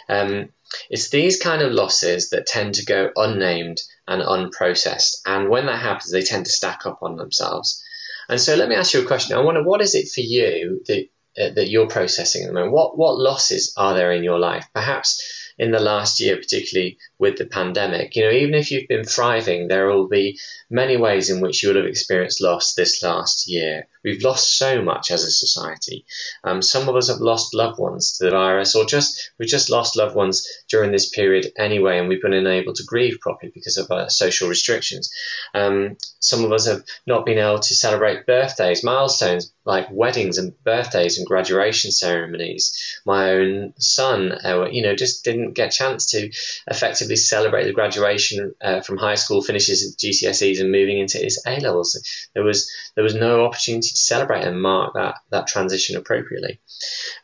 Um, 0.08 0.50
it's 0.90 1.10
these 1.10 1.40
kind 1.40 1.62
of 1.62 1.72
losses 1.72 2.31
that 2.31 2.46
tend 2.46 2.75
to 2.75 2.84
go 2.84 3.10
unnamed 3.16 3.81
and 4.06 4.22
unprocessed, 4.22 5.16
and 5.26 5.49
when 5.49 5.66
that 5.66 5.81
happens, 5.81 6.10
they 6.10 6.22
tend 6.22 6.46
to 6.46 6.52
stack 6.52 6.87
up 6.87 7.02
on 7.02 7.16
themselves. 7.16 7.82
And 8.28 8.40
so, 8.40 8.55
let 8.56 8.69
me 8.69 8.75
ask 8.75 8.93
you 8.93 9.02
a 9.02 9.06
question. 9.06 9.37
I 9.37 9.40
wonder 9.40 9.62
what 9.62 9.81
is 9.81 9.94
it 9.94 10.10
for 10.10 10.20
you 10.20 10.82
that 10.87 11.08
uh, 11.38 11.50
that 11.55 11.69
you're 11.69 11.88
processing 11.88 12.43
at 12.43 12.49
the 12.49 12.55
moment? 12.55 12.72
What 12.72 12.99
what 12.99 13.19
losses 13.19 13.72
are 13.76 13.94
there 13.94 14.12
in 14.12 14.25
your 14.25 14.38
life? 14.38 14.66
Perhaps 14.75 15.22
in 15.58 15.72
the 15.72 15.81
last 15.81 16.20
year, 16.20 16.37
particularly 16.37 16.99
with 17.19 17.37
the 17.37 17.46
pandemic. 17.46 18.14
You 18.14 18.25
know, 18.25 18.31
even 18.31 18.54
if 18.54 18.70
you've 18.70 18.88
been 18.88 19.04
thriving, 19.04 19.66
there 19.66 19.88
will 19.88 20.08
be 20.08 20.38
many 20.70 20.96
ways 20.96 21.31
in 21.31 21.40
which 21.40 21.62
you 21.62 21.70
will 21.70 21.76
have 21.76 21.87
experienced 21.87 22.40
loss 22.40 22.75
this 22.75 23.02
last 23.02 23.49
year. 23.49 23.88
We've 24.08 24.22
lost 24.22 24.56
so 24.56 24.82
much 24.82 25.10
as 25.10 25.22
a 25.22 25.31
society. 25.31 26.06
Um, 26.43 26.62
some 26.62 26.88
of 26.88 26.96
us 26.96 27.08
have 27.08 27.20
lost 27.20 27.55
loved 27.55 27.78
ones 27.78 28.16
to 28.19 28.25
the 28.25 28.31
virus, 28.31 28.75
or 28.75 28.84
just 28.87 29.31
we've 29.38 29.49
just 29.49 29.69
lost 29.69 29.96
loved 29.96 30.14
ones 30.14 30.49
during 30.70 30.93
this 30.93 31.10
period 31.10 31.52
anyway, 31.58 31.99
and 31.99 32.08
we've 32.08 32.22
been 32.22 32.32
unable 32.32 32.72
to 32.72 32.84
grieve 32.84 33.19
properly 33.20 33.52
because 33.55 33.76
of 33.76 33.90
our 33.90 34.08
social 34.08 34.49
restrictions. 34.49 35.10
Um, 35.55 35.99
some 36.20 36.44
of 36.44 36.52
us 36.52 36.66
have 36.66 36.82
not 37.06 37.26
been 37.26 37.38
able 37.38 37.58
to 37.58 37.75
celebrate 37.75 38.26
birthdays, 38.26 38.82
milestones 38.82 39.52
like 39.69 39.87
weddings 39.90 40.38
and 40.38 40.54
birthdays 40.64 41.19
and 41.19 41.26
graduation 41.26 41.93
ceremonies. 41.93 42.99
My 43.04 43.32
own 43.32 43.75
son, 43.78 44.32
uh, 44.32 44.66
you 44.70 44.82
know, 44.82 44.96
just 44.96 45.25
didn't 45.25 45.52
get 45.52 45.75
a 45.75 45.76
chance 45.76 46.06
to 46.12 46.31
effectively 46.66 47.16
celebrate 47.16 47.64
the 47.64 47.75
graduation 47.75 48.54
uh, 48.62 48.81
from 48.81 48.96
high 48.96 49.16
school, 49.16 49.43
finishes 49.43 49.94
GCSEs, 49.96 50.61
and 50.61 50.72
moving 50.72 50.99
into 50.99 51.19
his 51.19 51.43
A 51.46 51.61
levels. 51.61 52.00
There 52.34 52.44
was 52.44 52.70
there 52.94 53.04
was 53.04 53.14
no 53.14 53.44
opportunity 53.44 53.90
celebrate 54.06 54.44
and 54.44 54.60
mark 54.60 54.94
that 54.94 55.16
that 55.30 55.46
transition 55.46 55.96
appropriately. 55.96 56.60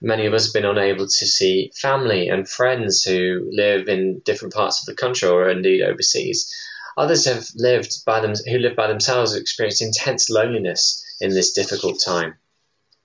Many 0.00 0.26
of 0.26 0.35
us 0.35 0.47
have 0.47 0.55
been 0.55 0.71
unable 0.71 1.06
to 1.06 1.26
see 1.26 1.73
family 1.81 2.29
and 2.29 2.49
friends 2.49 3.05
who 3.05 3.49
live 3.50 3.88
in 3.88 4.21
different 4.25 4.55
parts 4.55 4.81
of 4.81 4.87
the 4.87 5.00
country 5.00 5.29
or 5.29 5.49
indeed 5.49 5.82
overseas. 5.82 6.53
Others 6.97 7.25
have 7.25 7.47
lived 7.56 8.05
by 8.05 8.21
them 8.21 8.35
who 8.49 8.59
live 8.59 8.76
by 8.76 8.87
themselves 8.87 9.32
have 9.32 9.41
experienced 9.41 9.82
intense 9.82 10.31
loneliness 10.31 11.05
in 11.21 11.31
this 11.31 11.53
difficult 11.53 12.00
time. 12.00 12.37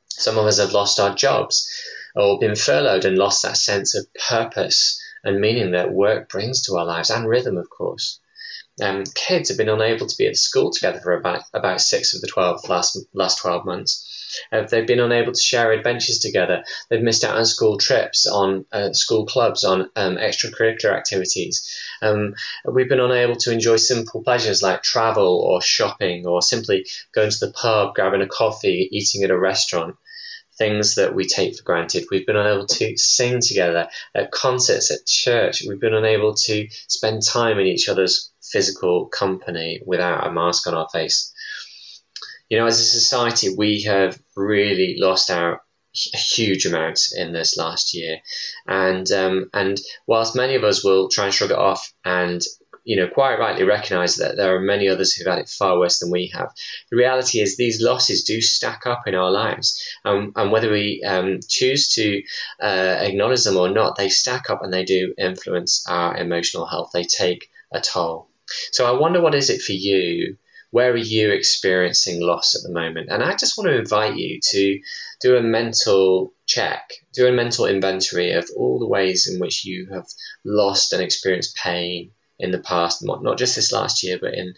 Some 0.10 0.38
of 0.38 0.46
us 0.46 0.60
have 0.60 0.74
lost 0.74 1.00
our 1.00 1.16
jobs 1.16 1.68
or 2.16 2.40
been 2.40 2.56
furloughed 2.56 3.06
and 3.06 3.18
lost 3.18 3.44
that 3.44 3.58
sense 3.58 3.96
of 3.96 4.06
purpose 4.14 5.02
and 5.24 5.40
meaning 5.40 5.72
that 5.72 5.92
work 5.92 6.30
brings 6.30 6.64
to 6.64 6.76
our 6.78 6.86
lives 6.86 7.10
and 7.10 7.28
rhythm, 7.28 7.58
of 7.58 7.70
course. 7.70 8.20
Um, 8.82 9.04
kids 9.16 9.50
have 9.50 9.58
been 9.58 9.70
unable 9.70 10.08
to 10.08 10.18
be 10.18 10.28
at 10.28 10.38
school 10.38 10.72
together 10.72 11.00
for 11.00 11.14
about, 11.14 11.44
about 11.54 11.82
six 11.82 12.14
of 12.14 12.22
the 12.22 12.28
12 12.28 12.68
last, 12.70 12.98
last 13.14 13.40
12 13.40 13.66
months. 13.66 14.06
Uh, 14.52 14.62
they've 14.62 14.86
been 14.86 15.00
unable 15.00 15.34
to 15.34 15.42
share 15.42 15.72
adventures 15.72 16.20
together. 16.20 16.64
They've 16.90 17.02
missed 17.02 17.24
out 17.24 17.38
on 17.38 17.46
school 17.46 17.78
trips, 17.78 18.28
on 18.28 18.66
uh, 18.72 18.94
school 18.94 19.26
clubs, 19.26 19.64
on 19.64 19.90
um, 19.96 20.18
extracurricular 20.18 20.96
activities. 20.96 21.76
Um, 22.02 22.36
we've 22.66 22.90
been 22.90 23.00
unable 23.00 23.36
to 23.38 23.52
enjoy 23.52 23.78
simple 23.78 24.24
pleasures 24.24 24.62
like 24.62 24.84
travel 24.84 25.40
or 25.40 25.62
shopping 25.62 26.28
or 26.28 26.42
simply 26.42 26.86
going 27.14 27.32
to 27.32 27.40
the 27.40 27.52
pub, 27.52 27.96
grabbing 27.96 28.22
a 28.22 28.28
coffee, 28.28 28.88
eating 28.92 29.24
at 29.24 29.32
a 29.32 29.40
restaurant 29.40 29.96
things 30.60 30.96
that 30.96 31.16
we 31.16 31.26
take 31.26 31.58
for 31.58 31.64
granted. 31.64 32.06
We've 32.12 32.28
been 32.28 32.36
unable 32.36 32.68
to 32.68 32.96
sing 32.98 33.42
together 33.42 33.88
at 34.14 34.32
concerts, 34.32 34.92
at 34.92 35.08
church. 35.08 35.64
We've 35.68 35.80
been 35.80 35.96
unable 35.96 36.36
to 36.36 36.68
spend 36.88 37.26
time 37.26 37.58
in 37.58 37.66
each 37.66 37.90
other's 37.90 38.32
physical 38.44 39.08
company 39.08 39.82
without 39.84 40.28
a 40.28 40.32
mask 40.32 40.68
on 40.68 40.76
our 40.76 40.90
face. 40.90 41.34
You 42.50 42.60
know, 42.60 42.68
as 42.68 42.80
a 42.80 42.84
society, 42.84 43.56
we 43.58 43.84
have 43.84 44.20
really 44.36 44.98
lost 45.00 45.32
out 45.32 45.62
a 46.14 46.18
huge 46.18 46.66
amount 46.66 47.10
in 47.16 47.34
this 47.34 47.58
last 47.58 47.96
year, 47.96 48.18
and 48.68 49.10
um, 49.12 49.50
and 49.54 49.80
whilst 50.08 50.36
many 50.36 50.56
of 50.56 50.64
us 50.64 50.84
will 50.84 51.10
try 51.10 51.26
and 51.26 51.34
shrug 51.34 51.52
it 51.52 51.58
off 51.58 51.94
and 52.06 52.42
you 52.90 52.96
know, 52.96 53.08
quite 53.08 53.38
rightly 53.38 53.66
recognise 53.66 54.16
that 54.16 54.36
there 54.36 54.56
are 54.56 54.60
many 54.60 54.90
others 54.90 55.14
who've 55.14 55.28
had 55.28 55.38
it 55.38 55.48
far 55.48 55.78
worse 55.78 56.00
than 56.00 56.10
we 56.10 56.32
have. 56.34 56.52
The 56.90 56.98
reality 56.98 57.40
is 57.40 57.56
these 57.56 57.84
losses 57.84 58.24
do 58.24 58.42
stack 58.42 58.88
up 58.88 59.04
in 59.06 59.14
our 59.14 59.30
lives, 59.30 59.80
um, 60.06 60.34
and 60.36 60.52
whether 60.52 60.72
we 60.72 61.04
um, 61.06 61.40
choose 61.48 61.94
to 61.94 62.24
uh, 62.60 62.98
acknowledge 63.00 63.44
them 63.44 63.58
or 63.58 63.70
not, 63.70 63.96
they 63.96 64.10
stack 64.10 64.50
up 64.50 64.64
and 64.64 64.74
they 64.74 64.86
do 64.86 65.14
influence 65.20 65.86
our 65.88 66.18
emotional 66.18 66.66
health. 66.66 66.90
They 66.92 67.04
take 67.04 67.52
a 67.72 67.80
toll. 67.80 68.28
So 68.72 68.88
I 68.88 69.00
wonder 69.00 69.22
what 69.22 69.36
is 69.36 69.52
it 69.52 69.62
for 69.62 69.74
you? 69.74 70.38
Where 70.72 70.92
are 70.92 70.98
you 70.98 71.30
experiencing 71.30 72.24
loss 72.24 72.56
at 72.56 72.64
the 72.64 72.74
moment? 72.74 73.10
And 73.12 73.22
I 73.22 73.36
just 73.36 73.56
want 73.56 73.70
to 73.70 73.78
invite 73.78 74.18
you 74.18 74.40
to 74.50 74.80
do 75.22 75.38
a 75.38 75.44
mental 75.44 76.34
check, 76.48 76.90
do 77.14 77.28
a 77.28 77.32
mental 77.32 77.68
inventory 77.68 78.32
of 78.32 78.50
all 78.58 78.80
the 78.80 78.88
ways 78.88 79.30
in 79.32 79.40
which 79.40 79.64
you 79.64 79.90
have 79.94 80.08
lost 80.44 80.92
and 80.92 81.04
experienced 81.04 81.56
pain 81.56 82.14
in 82.40 82.52
the 82.52 82.60
past, 82.60 83.04
not, 83.04 83.38
just 83.38 83.56
this 83.56 83.72
last 83.72 84.04
year, 84.04 84.18
but 84.20 84.34
in 84.34 84.54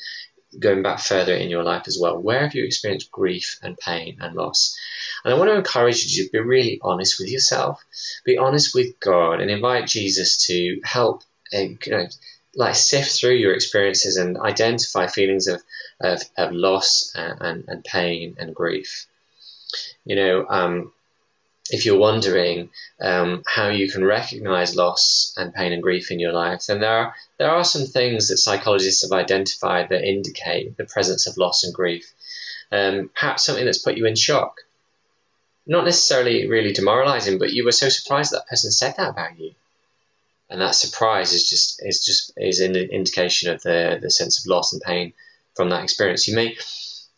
going 0.59 0.83
back 0.83 1.00
further 1.00 1.33
in 1.33 1.50
your 1.50 1.63
life 1.63 1.83
as 1.88 1.97
well. 2.00 2.17
Where 2.17 2.41
have 2.41 2.55
you 2.55 2.65
experienced 2.65 3.11
grief 3.11 3.59
and 3.61 3.77
pain 3.77 4.17
and 4.19 4.35
loss? 4.35 4.77
And 5.23 5.33
I 5.33 5.38
want 5.38 5.50
to 5.50 5.55
encourage 5.55 6.05
you 6.05 6.25
to 6.25 6.29
be 6.31 6.39
really 6.39 6.79
honest 6.81 7.19
with 7.19 7.29
yourself, 7.29 7.83
be 8.25 8.38
honest 8.38 8.75
with 8.75 9.00
God, 9.00 9.41
and 9.41 9.50
invite 9.50 9.88
Jesus 9.88 10.45
to 10.47 10.81
help, 10.83 11.23
uh, 11.53 11.59
you 11.59 11.77
know, 11.88 12.07
like 12.53 12.75
sift 12.75 13.11
through 13.11 13.35
your 13.35 13.53
experiences 13.53 14.17
and 14.17 14.38
identify 14.38 15.07
feelings 15.07 15.47
of, 15.47 15.63
of, 16.01 16.21
of 16.38 16.51
loss 16.51 17.13
and, 17.15 17.41
and, 17.41 17.63
and 17.67 17.83
pain 17.83 18.35
and 18.38 18.53
grief. 18.53 19.07
You 20.03 20.17
know, 20.17 20.45
um, 20.50 20.91
if 21.71 21.85
you're 21.85 21.97
wondering 21.97 22.69
um, 23.01 23.43
how 23.47 23.69
you 23.69 23.89
can 23.89 24.03
recognize 24.03 24.75
loss 24.75 25.33
and 25.37 25.53
pain 25.53 25.71
and 25.71 25.81
grief 25.81 26.11
in 26.11 26.19
your 26.19 26.33
life, 26.33 26.65
then 26.67 26.81
there 26.81 26.91
are 26.91 27.15
there 27.39 27.49
are 27.49 27.63
some 27.63 27.85
things 27.85 28.27
that 28.27 28.37
psychologists 28.37 29.03
have 29.03 29.17
identified 29.17 29.89
that 29.89 30.03
indicate 30.03 30.75
the 30.77 30.85
presence 30.85 31.27
of 31.27 31.37
loss 31.37 31.63
and 31.63 31.73
grief. 31.73 32.11
Um, 32.71 33.09
perhaps 33.17 33.45
something 33.45 33.65
that's 33.65 33.77
put 33.81 33.97
you 33.97 34.05
in 34.05 34.15
shock, 34.15 34.57
not 35.65 35.85
necessarily 35.85 36.47
really 36.47 36.73
demoralizing, 36.73 37.39
but 37.39 37.51
you 37.51 37.63
were 37.63 37.71
so 37.71 37.89
surprised 37.89 38.31
that 38.31 38.47
person 38.47 38.71
said 38.71 38.95
that 38.97 39.09
about 39.09 39.39
you, 39.39 39.53
and 40.49 40.59
that 40.61 40.75
surprise 40.75 41.31
is 41.31 41.49
just 41.49 41.81
is 41.85 42.05
just 42.05 42.33
is 42.35 42.59
an 42.59 42.75
indication 42.75 43.49
of 43.49 43.63
the 43.63 43.97
the 44.01 44.11
sense 44.11 44.39
of 44.39 44.49
loss 44.49 44.73
and 44.73 44.81
pain 44.81 45.13
from 45.55 45.69
that 45.69 45.83
experience. 45.83 46.27
You 46.27 46.35
may 46.35 46.57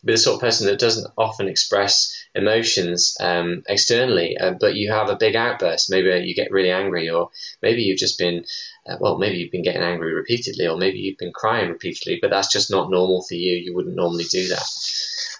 be 0.04 0.12
the 0.12 0.18
sort 0.18 0.34
of 0.34 0.40
person 0.40 0.66
that 0.66 0.78
doesn't 0.78 1.12
often 1.16 1.48
express 1.48 2.12
emotions 2.34 3.16
um, 3.20 3.62
externally, 3.68 4.36
uh, 4.36 4.52
but 4.60 4.74
you 4.74 4.92
have 4.92 5.08
a 5.08 5.16
big 5.16 5.36
outburst. 5.36 5.90
Maybe 5.90 6.08
you 6.26 6.34
get 6.34 6.50
really 6.50 6.70
angry, 6.70 7.10
or 7.10 7.30
maybe 7.62 7.82
you've 7.82 7.98
just 7.98 8.18
been, 8.18 8.44
uh, 8.86 8.96
well, 9.00 9.18
maybe 9.18 9.36
you've 9.36 9.52
been 9.52 9.62
getting 9.62 9.82
angry 9.82 10.12
repeatedly, 10.12 10.66
or 10.66 10.76
maybe 10.76 10.98
you've 10.98 11.18
been 11.18 11.32
crying 11.32 11.70
repeatedly, 11.70 12.18
but 12.20 12.30
that's 12.30 12.52
just 12.52 12.70
not 12.70 12.90
normal 12.90 13.22
for 13.22 13.34
you. 13.34 13.56
You 13.56 13.74
wouldn't 13.74 13.96
normally 13.96 14.24
do 14.24 14.48
that. 14.48 14.64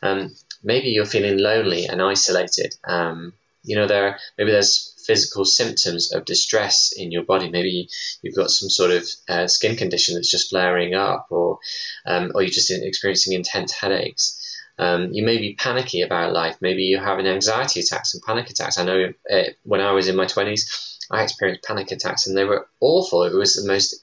Um, 0.03 0.35
maybe 0.63 0.89
you're 0.89 1.05
feeling 1.05 1.39
lonely 1.39 1.87
and 1.87 2.01
isolated. 2.01 2.75
Um, 2.85 3.35
you 3.63 3.77
know, 3.77 3.87
there 3.87 4.19
maybe 4.37 4.51
there's 4.51 4.95
physical 5.07 5.45
symptoms 5.45 6.13
of 6.13 6.25
distress 6.25 6.93
in 6.97 7.13
your 7.13 7.25
body. 7.25 7.51
Maybe 7.51 7.89
you've 8.23 8.37
got 8.37 8.51
some 8.51 8.69
sort 8.69 8.91
of 8.91 9.09
uh, 9.29 9.47
skin 9.47 9.77
condition 9.77 10.15
that's 10.15 10.31
just 10.31 10.51
flaring 10.51 10.95
up, 10.95 11.27
or 11.31 11.59
um, 12.07 12.33
or 12.35 12.43
you're 12.43 12.51
just 12.51 12.71
experiencing 12.71 13.35
intense 13.35 13.73
headaches. 13.73 14.41
Um, 14.79 15.13
you 15.13 15.25
may 15.25 15.39
be 15.39 15.55
panicky 15.55 16.03
about 16.03 16.33
life. 16.33 16.57
Maybe 16.61 16.85
you're 16.85 17.03
having 17.03 17.27
anxiety 17.27 17.81
attacks 17.81 18.15
and 18.15 18.23
panic 18.23 18.51
attacks. 18.51 18.79
I 18.79 18.85
know 18.85 19.13
uh, 19.31 19.43
when 19.63 19.81
I 19.81 19.93
was 19.93 20.09
in 20.09 20.17
my 20.17 20.27
20s, 20.27 20.99
I 21.11 21.23
experienced 21.23 21.65
panic 21.65 21.91
attacks 21.93 22.27
and 22.27 22.37
they 22.37 22.45
were 22.45 22.67
awful. 22.81 23.23
It 23.25 23.35
was 23.35 23.55
the 23.55 23.67
most 23.67 23.95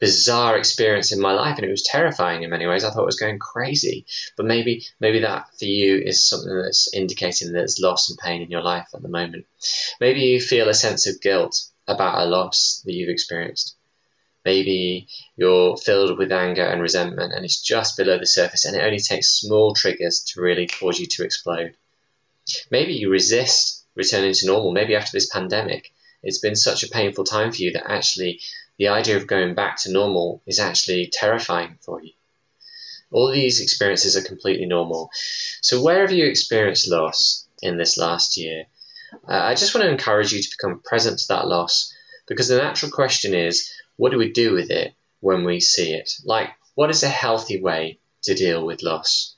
bizarre 0.00 0.58
experience 0.58 1.12
in 1.12 1.20
my 1.20 1.32
life 1.32 1.56
and 1.56 1.64
it 1.64 1.70
was 1.70 1.82
terrifying 1.82 2.42
in 2.42 2.50
many 2.50 2.66
ways. 2.66 2.84
I 2.84 2.90
thought 2.90 3.04
it 3.04 3.06
was 3.06 3.20
going 3.20 3.38
crazy. 3.38 4.04
But 4.36 4.46
maybe 4.46 4.84
maybe 5.00 5.20
that 5.20 5.46
for 5.58 5.64
you 5.64 5.96
is 5.96 6.28
something 6.28 6.54
that's 6.54 6.92
indicating 6.92 7.48
that 7.48 7.54
there's 7.54 7.80
loss 7.80 8.10
and 8.10 8.18
pain 8.18 8.42
in 8.42 8.50
your 8.50 8.62
life 8.62 8.88
at 8.94 9.02
the 9.02 9.08
moment. 9.08 9.46
Maybe 10.00 10.20
you 10.20 10.40
feel 10.40 10.68
a 10.68 10.74
sense 10.74 11.06
of 11.06 11.20
guilt 11.20 11.62
about 11.86 12.20
a 12.20 12.28
loss 12.28 12.82
that 12.84 12.92
you've 12.92 13.08
experienced. 13.08 13.76
Maybe 14.44 15.08
you're 15.36 15.76
filled 15.76 16.18
with 16.18 16.30
anger 16.30 16.64
and 16.64 16.82
resentment 16.82 17.32
and 17.32 17.44
it's 17.44 17.60
just 17.60 17.96
below 17.96 18.18
the 18.18 18.26
surface 18.26 18.64
and 18.64 18.76
it 18.76 18.84
only 18.84 18.98
takes 18.98 19.40
small 19.40 19.74
triggers 19.74 20.24
to 20.28 20.40
really 20.40 20.66
cause 20.66 20.98
you 20.98 21.06
to 21.06 21.24
explode. 21.24 21.76
Maybe 22.70 22.94
you 22.94 23.10
resist 23.10 23.84
returning 23.94 24.34
to 24.34 24.46
normal. 24.46 24.72
Maybe 24.72 24.96
after 24.96 25.12
this 25.12 25.30
pandemic, 25.30 25.92
it's 26.22 26.38
been 26.38 26.56
such 26.56 26.82
a 26.82 26.88
painful 26.88 27.24
time 27.24 27.52
for 27.52 27.62
you 27.62 27.72
that 27.72 27.90
actually 27.90 28.40
the 28.78 28.88
idea 28.88 29.16
of 29.16 29.26
going 29.26 29.54
back 29.54 29.78
to 29.78 29.92
normal 29.92 30.42
is 30.46 30.58
actually 30.58 31.10
terrifying 31.12 31.78
for 31.80 32.02
you. 32.02 32.12
All 33.10 33.30
these 33.30 33.60
experiences 33.60 34.16
are 34.16 34.22
completely 34.22 34.66
normal. 34.66 35.10
So, 35.62 35.80
where 35.80 36.00
have 36.00 36.12
you 36.12 36.26
experienced 36.26 36.90
loss 36.90 37.46
in 37.62 37.76
this 37.76 37.96
last 37.96 38.36
year? 38.36 38.66
Uh, 39.28 39.34
I 39.34 39.54
just 39.54 39.74
want 39.74 39.84
to 39.84 39.90
encourage 39.90 40.32
you 40.32 40.42
to 40.42 40.50
become 40.50 40.80
present 40.80 41.20
to 41.20 41.28
that 41.28 41.46
loss 41.46 41.94
because 42.26 42.48
the 42.48 42.56
natural 42.56 42.90
question 42.90 43.34
is 43.34 43.70
what 43.96 44.10
do 44.10 44.18
we 44.18 44.32
do 44.32 44.52
with 44.52 44.70
it 44.70 44.94
when 45.20 45.44
we 45.44 45.60
see 45.60 45.94
it? 45.94 46.12
Like, 46.24 46.50
what 46.74 46.90
is 46.90 47.02
a 47.02 47.08
healthy 47.08 47.60
way 47.60 47.98
to 48.22 48.34
deal 48.34 48.64
with 48.64 48.82
loss? 48.82 49.34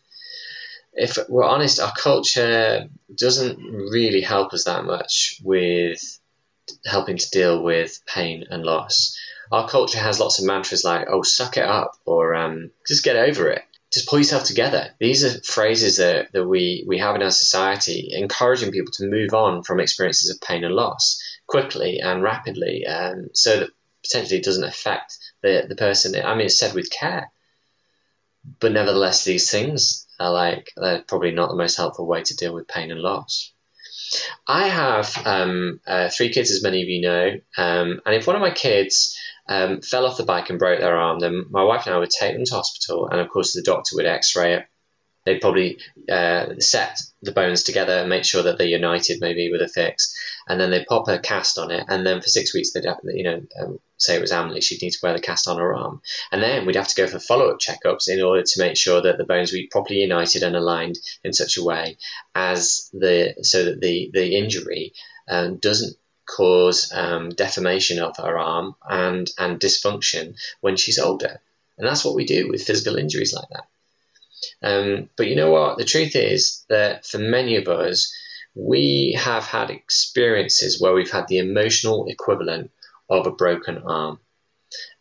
If 0.92 1.18
we're 1.28 1.44
honest, 1.44 1.78
our 1.78 1.92
culture 1.92 2.88
doesn't 3.14 3.58
really 3.58 4.22
help 4.22 4.54
us 4.54 4.64
that 4.64 4.84
much 4.84 5.40
with 5.44 6.00
helping 6.84 7.18
to 7.18 7.30
deal 7.30 7.62
with 7.62 8.00
pain 8.06 8.44
and 8.50 8.64
loss. 8.64 9.16
Our 9.52 9.68
culture 9.68 9.98
has 9.98 10.18
lots 10.18 10.38
of 10.38 10.46
mantras 10.46 10.84
like, 10.84 11.06
oh, 11.08 11.22
suck 11.22 11.56
it 11.56 11.64
up, 11.64 11.92
or 12.04 12.34
um, 12.34 12.70
just 12.88 13.04
get 13.04 13.16
over 13.16 13.50
it. 13.50 13.62
Just 13.92 14.08
pull 14.08 14.18
yourself 14.18 14.44
together. 14.44 14.90
These 14.98 15.22
are 15.24 15.40
phrases 15.42 15.98
that, 15.98 16.32
that 16.32 16.46
we, 16.46 16.84
we 16.88 16.98
have 16.98 17.14
in 17.14 17.22
our 17.22 17.30
society, 17.30 18.08
encouraging 18.12 18.72
people 18.72 18.92
to 18.94 19.06
move 19.06 19.32
on 19.32 19.62
from 19.62 19.78
experiences 19.78 20.30
of 20.30 20.40
pain 20.40 20.64
and 20.64 20.74
loss 20.74 21.22
quickly 21.46 22.00
and 22.00 22.22
rapidly 22.22 22.84
um, 22.86 23.28
so 23.32 23.60
that 23.60 23.70
potentially 24.06 24.40
doesn't 24.40 24.64
affect 24.64 25.18
the, 25.42 25.66
the 25.68 25.76
person. 25.76 26.14
I 26.24 26.34
mean, 26.34 26.46
it's 26.46 26.58
said 26.58 26.74
with 26.74 26.90
care, 26.90 27.30
but 28.60 28.72
nevertheless, 28.72 29.24
these 29.24 29.50
things 29.50 30.06
are 30.18 30.32
like 30.32 30.72
they're 30.76 31.02
probably 31.02 31.32
not 31.32 31.48
the 31.50 31.56
most 31.56 31.76
helpful 31.76 32.06
way 32.06 32.22
to 32.22 32.36
deal 32.36 32.54
with 32.54 32.68
pain 32.68 32.90
and 32.90 33.00
loss. 33.00 33.52
I 34.46 34.68
have 34.68 35.26
um, 35.26 35.80
uh, 35.86 36.08
three 36.08 36.32
kids, 36.32 36.50
as 36.50 36.62
many 36.62 36.82
of 36.82 36.88
you 36.88 37.00
know, 37.00 37.32
um, 37.56 38.00
and 38.06 38.14
if 38.14 38.26
one 38.26 38.36
of 38.36 38.42
my 38.42 38.52
kids 38.52 39.18
um, 39.48 39.80
fell 39.80 40.06
off 40.06 40.16
the 40.16 40.24
bike 40.24 40.50
and 40.50 40.58
broke 40.58 40.80
their 40.80 40.96
arm, 40.96 41.18
then 41.18 41.46
my 41.50 41.64
wife 41.64 41.86
and 41.86 41.94
I 41.94 41.98
would 41.98 42.10
take 42.10 42.34
them 42.34 42.44
to 42.44 42.54
hospital, 42.54 43.08
and 43.08 43.20
of 43.20 43.28
course 43.28 43.52
the 43.52 43.62
doctor 43.62 43.96
would 43.96 44.06
X-ray 44.06 44.54
it 44.54 44.66
they'd 45.26 45.40
probably 45.40 45.78
uh, 46.08 46.54
set 46.58 47.02
the 47.20 47.32
bones 47.32 47.64
together 47.64 47.92
and 47.98 48.08
make 48.08 48.24
sure 48.24 48.44
that 48.44 48.56
they're 48.56 48.66
united 48.66 49.18
maybe 49.20 49.50
with 49.52 49.60
a 49.60 49.68
fix 49.68 50.16
and 50.46 50.60
then 50.60 50.70
they'd 50.70 50.86
pop 50.86 51.08
a 51.08 51.18
cast 51.18 51.58
on 51.58 51.70
it 51.70 51.84
and 51.88 52.06
then 52.06 52.20
for 52.20 52.28
six 52.28 52.54
weeks 52.54 52.72
they'd 52.72 52.84
have, 52.84 53.00
you 53.04 53.24
know 53.24 53.42
um, 53.60 53.78
say 53.98 54.16
it 54.16 54.20
was 54.20 54.32
Emily 54.32 54.60
she'd 54.60 54.82
need 54.82 54.90
to 54.90 54.98
wear 55.02 55.14
the 55.14 55.20
cast 55.20 55.48
on 55.48 55.58
her 55.58 55.74
arm. 55.74 56.02
And 56.30 56.42
then 56.42 56.66
we'd 56.66 56.76
have 56.76 56.88
to 56.88 56.94
go 56.94 57.06
for 57.06 57.18
follow-up 57.18 57.58
checkups 57.58 58.08
in 58.08 58.22
order 58.22 58.42
to 58.42 58.60
make 58.60 58.76
sure 58.76 59.00
that 59.02 59.18
the 59.18 59.24
bones 59.24 59.52
were 59.52 59.58
properly 59.70 60.00
united 60.00 60.42
and 60.42 60.54
aligned 60.54 60.98
in 61.24 61.32
such 61.32 61.56
a 61.56 61.64
way 61.64 61.96
as 62.34 62.90
the 62.92 63.34
so 63.42 63.64
that 63.64 63.80
the 63.80 64.10
the 64.12 64.36
injury 64.36 64.92
um, 65.28 65.56
doesn't 65.56 65.96
cause 66.26 66.92
um, 66.92 67.30
deformation 67.30 68.00
of 68.02 68.16
her 68.16 68.38
arm 68.38 68.74
and 68.88 69.30
and 69.38 69.60
dysfunction 69.60 70.34
when 70.60 70.76
she's 70.76 70.98
older. 70.98 71.40
And 71.78 71.86
that's 71.86 72.04
what 72.04 72.14
we 72.14 72.24
do 72.24 72.48
with 72.48 72.64
physical 72.64 72.96
injuries 72.96 73.34
like 73.34 73.48
that. 73.50 73.66
Um, 74.62 75.10
but 75.16 75.26
you 75.26 75.36
know 75.36 75.50
what? 75.50 75.78
The 75.78 75.84
truth 75.84 76.16
is 76.16 76.64
that 76.68 77.06
for 77.06 77.18
many 77.18 77.56
of 77.56 77.68
us, 77.68 78.12
we 78.56 79.12
have 79.22 79.44
had 79.44 79.68
experiences 79.68 80.80
where 80.80 80.94
we've 80.94 81.10
had 81.10 81.28
the 81.28 81.38
emotional 81.38 82.06
equivalent 82.08 82.70
of 83.08 83.26
a 83.26 83.30
broken 83.30 83.78
arm. 83.78 84.18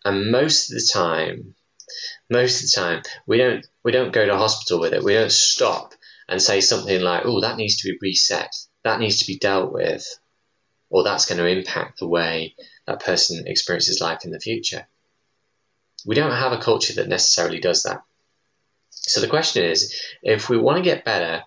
And 0.03 0.29
most 0.29 0.69
of 0.69 0.75
the 0.75 0.89
time, 0.91 1.55
most 2.29 2.61
of 2.61 2.69
the 2.69 2.75
time, 2.75 3.03
we 3.25 3.37
don't 3.37 3.65
we 3.83 3.93
don't 3.93 4.11
go 4.11 4.25
to 4.25 4.37
hospital 4.37 4.81
with 4.81 4.93
it. 4.93 5.03
We 5.03 5.13
don't 5.13 5.31
stop 5.31 5.93
and 6.27 6.41
say 6.41 6.59
something 6.59 7.01
like, 7.01 7.23
"Oh, 7.25 7.41
that 7.41 7.55
needs 7.55 7.77
to 7.77 7.89
be 7.89 7.97
reset. 8.01 8.53
That 8.83 8.99
needs 8.99 9.19
to 9.19 9.27
be 9.27 9.39
dealt 9.39 9.71
with." 9.71 10.05
Or 10.89 11.03
that's 11.03 11.25
going 11.25 11.39
to 11.39 11.47
impact 11.47 11.99
the 11.99 12.07
way 12.07 12.55
that 12.85 12.99
person 12.99 13.47
experiences 13.47 14.01
life 14.01 14.25
in 14.25 14.31
the 14.31 14.39
future. 14.39 14.85
We 16.05 16.15
don't 16.15 16.31
have 16.31 16.51
a 16.51 16.61
culture 16.61 16.93
that 16.95 17.07
necessarily 17.07 17.59
does 17.59 17.83
that. 17.83 18.03
So 18.89 19.21
the 19.21 19.27
question 19.27 19.63
is, 19.63 19.99
if 20.21 20.49
we 20.49 20.57
want 20.57 20.77
to 20.77 20.83
get 20.83 21.05
better 21.05 21.43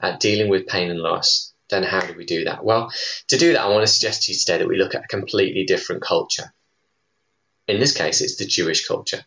at 0.00 0.20
dealing 0.20 0.50
with 0.50 0.66
pain 0.66 0.90
and 0.90 1.00
loss, 1.00 1.51
then 1.72 1.82
how 1.82 2.00
do 2.00 2.14
we 2.14 2.24
do 2.24 2.44
that? 2.44 2.64
Well, 2.64 2.92
to 3.28 3.36
do 3.36 3.52
that, 3.52 3.62
I 3.62 3.68
want 3.68 3.84
to 3.84 3.92
suggest 3.92 4.24
to 4.24 4.32
you 4.32 4.38
today 4.38 4.58
that 4.58 4.68
we 4.68 4.78
look 4.78 4.94
at 4.94 5.04
a 5.04 5.08
completely 5.08 5.64
different 5.64 6.02
culture. 6.02 6.52
In 7.66 7.80
this 7.80 7.94
case, 7.94 8.20
it's 8.20 8.36
the 8.36 8.46
Jewish 8.46 8.86
culture. 8.86 9.24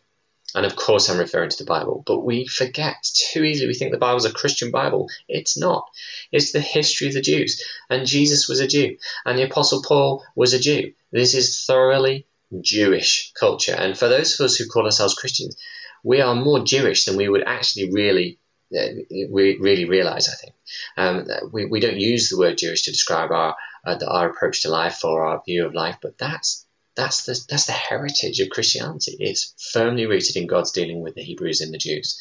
And 0.54 0.64
of 0.64 0.76
course, 0.76 1.10
I'm 1.10 1.18
referring 1.18 1.50
to 1.50 1.58
the 1.58 1.68
Bible, 1.68 2.02
but 2.06 2.24
we 2.24 2.46
forget 2.46 2.96
too 3.32 3.42
easily. 3.42 3.66
We 3.66 3.74
think 3.74 3.90
the 3.90 3.98
Bible's 3.98 4.24
a 4.24 4.32
Christian 4.32 4.70
Bible. 4.70 5.10
It's 5.28 5.58
not. 5.58 5.84
It's 6.32 6.52
the 6.52 6.60
history 6.60 7.08
of 7.08 7.14
the 7.14 7.20
Jews. 7.20 7.62
And 7.90 8.06
Jesus 8.06 8.48
was 8.48 8.60
a 8.60 8.68
Jew, 8.68 8.96
and 9.26 9.36
the 9.36 9.44
Apostle 9.44 9.82
Paul 9.82 10.24
was 10.34 10.54
a 10.54 10.58
Jew. 10.58 10.92
This 11.10 11.34
is 11.34 11.64
thoroughly 11.64 12.26
Jewish 12.60 13.32
culture. 13.38 13.74
And 13.74 13.98
for 13.98 14.08
those 14.08 14.38
of 14.38 14.44
us 14.44 14.56
who 14.56 14.66
call 14.66 14.84
ourselves 14.84 15.14
Christians, 15.14 15.56
we 16.04 16.20
are 16.20 16.34
more 16.34 16.62
Jewish 16.62 17.04
than 17.04 17.16
we 17.16 17.28
would 17.28 17.42
actually 17.44 17.90
really 17.90 18.38
we 18.70 19.58
really 19.60 19.84
realize. 19.84 20.28
I 20.28 20.34
think 20.34 20.54
um, 20.96 21.50
we 21.52 21.66
we 21.66 21.80
don't 21.80 22.00
use 22.00 22.28
the 22.28 22.38
word 22.38 22.58
Jewish 22.58 22.82
to 22.82 22.90
describe 22.90 23.30
our 23.30 23.56
uh, 23.84 23.98
our 24.06 24.30
approach 24.30 24.62
to 24.62 24.70
life 24.70 25.04
or 25.04 25.24
our 25.24 25.42
view 25.44 25.66
of 25.66 25.74
life, 25.74 25.98
but 26.02 26.18
that's 26.18 26.66
that's 26.96 27.24
the 27.24 27.38
that's 27.48 27.66
the 27.66 27.72
heritage 27.72 28.40
of 28.40 28.50
Christianity. 28.50 29.16
It's 29.20 29.54
firmly 29.72 30.06
rooted 30.06 30.36
in 30.36 30.46
God's 30.46 30.72
dealing 30.72 31.02
with 31.02 31.14
the 31.14 31.22
Hebrews 31.22 31.60
and 31.60 31.72
the 31.72 31.78
Jews. 31.78 32.18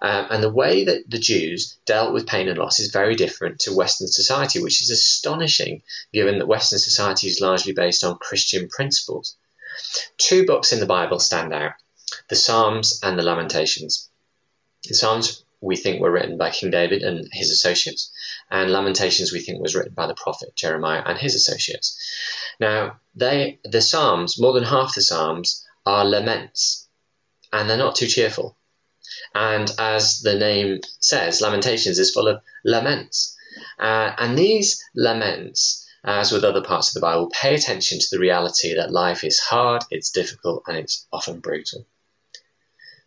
Um, 0.00 0.26
and 0.30 0.42
the 0.42 0.52
way 0.52 0.84
that 0.84 1.10
the 1.10 1.18
Jews 1.18 1.76
dealt 1.84 2.12
with 2.12 2.28
pain 2.28 2.48
and 2.48 2.56
loss 2.56 2.78
is 2.78 2.92
very 2.92 3.16
different 3.16 3.60
to 3.60 3.74
Western 3.74 4.06
society, 4.06 4.62
which 4.62 4.80
is 4.80 4.90
astonishing 4.90 5.82
given 6.12 6.38
that 6.38 6.46
Western 6.46 6.78
society 6.78 7.26
is 7.26 7.40
largely 7.40 7.72
based 7.72 8.04
on 8.04 8.18
Christian 8.18 8.68
principles. 8.68 9.36
Two 10.16 10.46
books 10.46 10.72
in 10.72 10.78
the 10.78 10.86
Bible 10.86 11.18
stand 11.18 11.52
out 11.52 11.72
the 12.28 12.36
Psalms 12.36 13.00
and 13.02 13.18
the 13.18 13.22
Lamentations. 13.22 14.08
The 14.84 14.94
Psalms 14.94 15.44
we 15.60 15.76
think 15.76 16.00
were 16.00 16.10
written 16.10 16.38
by 16.38 16.50
King 16.50 16.70
David 16.70 17.02
and 17.02 17.28
his 17.32 17.50
associates, 17.50 18.12
and 18.50 18.70
Lamentations 18.70 19.32
we 19.32 19.40
think 19.40 19.60
was 19.60 19.74
written 19.74 19.94
by 19.94 20.06
the 20.06 20.14
prophet 20.14 20.54
Jeremiah 20.54 21.02
and 21.04 21.18
his 21.18 21.34
associates. 21.34 21.98
Now, 22.60 23.00
they 23.14 23.58
the 23.64 23.80
Psalms, 23.80 24.40
more 24.40 24.52
than 24.52 24.64
half 24.64 24.94
the 24.94 25.02
Psalms, 25.02 25.66
are 25.84 26.04
laments, 26.04 26.88
and 27.52 27.68
they're 27.68 27.76
not 27.76 27.96
too 27.96 28.06
cheerful. 28.06 28.56
And 29.34 29.70
as 29.78 30.20
the 30.20 30.34
name 30.34 30.80
says, 31.00 31.40
Lamentations 31.40 31.98
is 31.98 32.12
full 32.12 32.28
of 32.28 32.40
laments. 32.64 33.36
Uh, 33.78 34.12
and 34.16 34.38
these 34.38 34.82
laments, 34.94 35.88
as 36.04 36.30
with 36.30 36.44
other 36.44 36.62
parts 36.62 36.88
of 36.88 36.94
the 36.94 37.00
Bible, 37.00 37.30
pay 37.30 37.54
attention 37.54 37.98
to 37.98 38.06
the 38.10 38.18
reality 38.18 38.74
that 38.74 38.92
life 38.92 39.24
is 39.24 39.40
hard, 39.40 39.82
it's 39.90 40.10
difficult, 40.10 40.64
and 40.66 40.76
it's 40.76 41.06
often 41.12 41.40
brutal. 41.40 41.86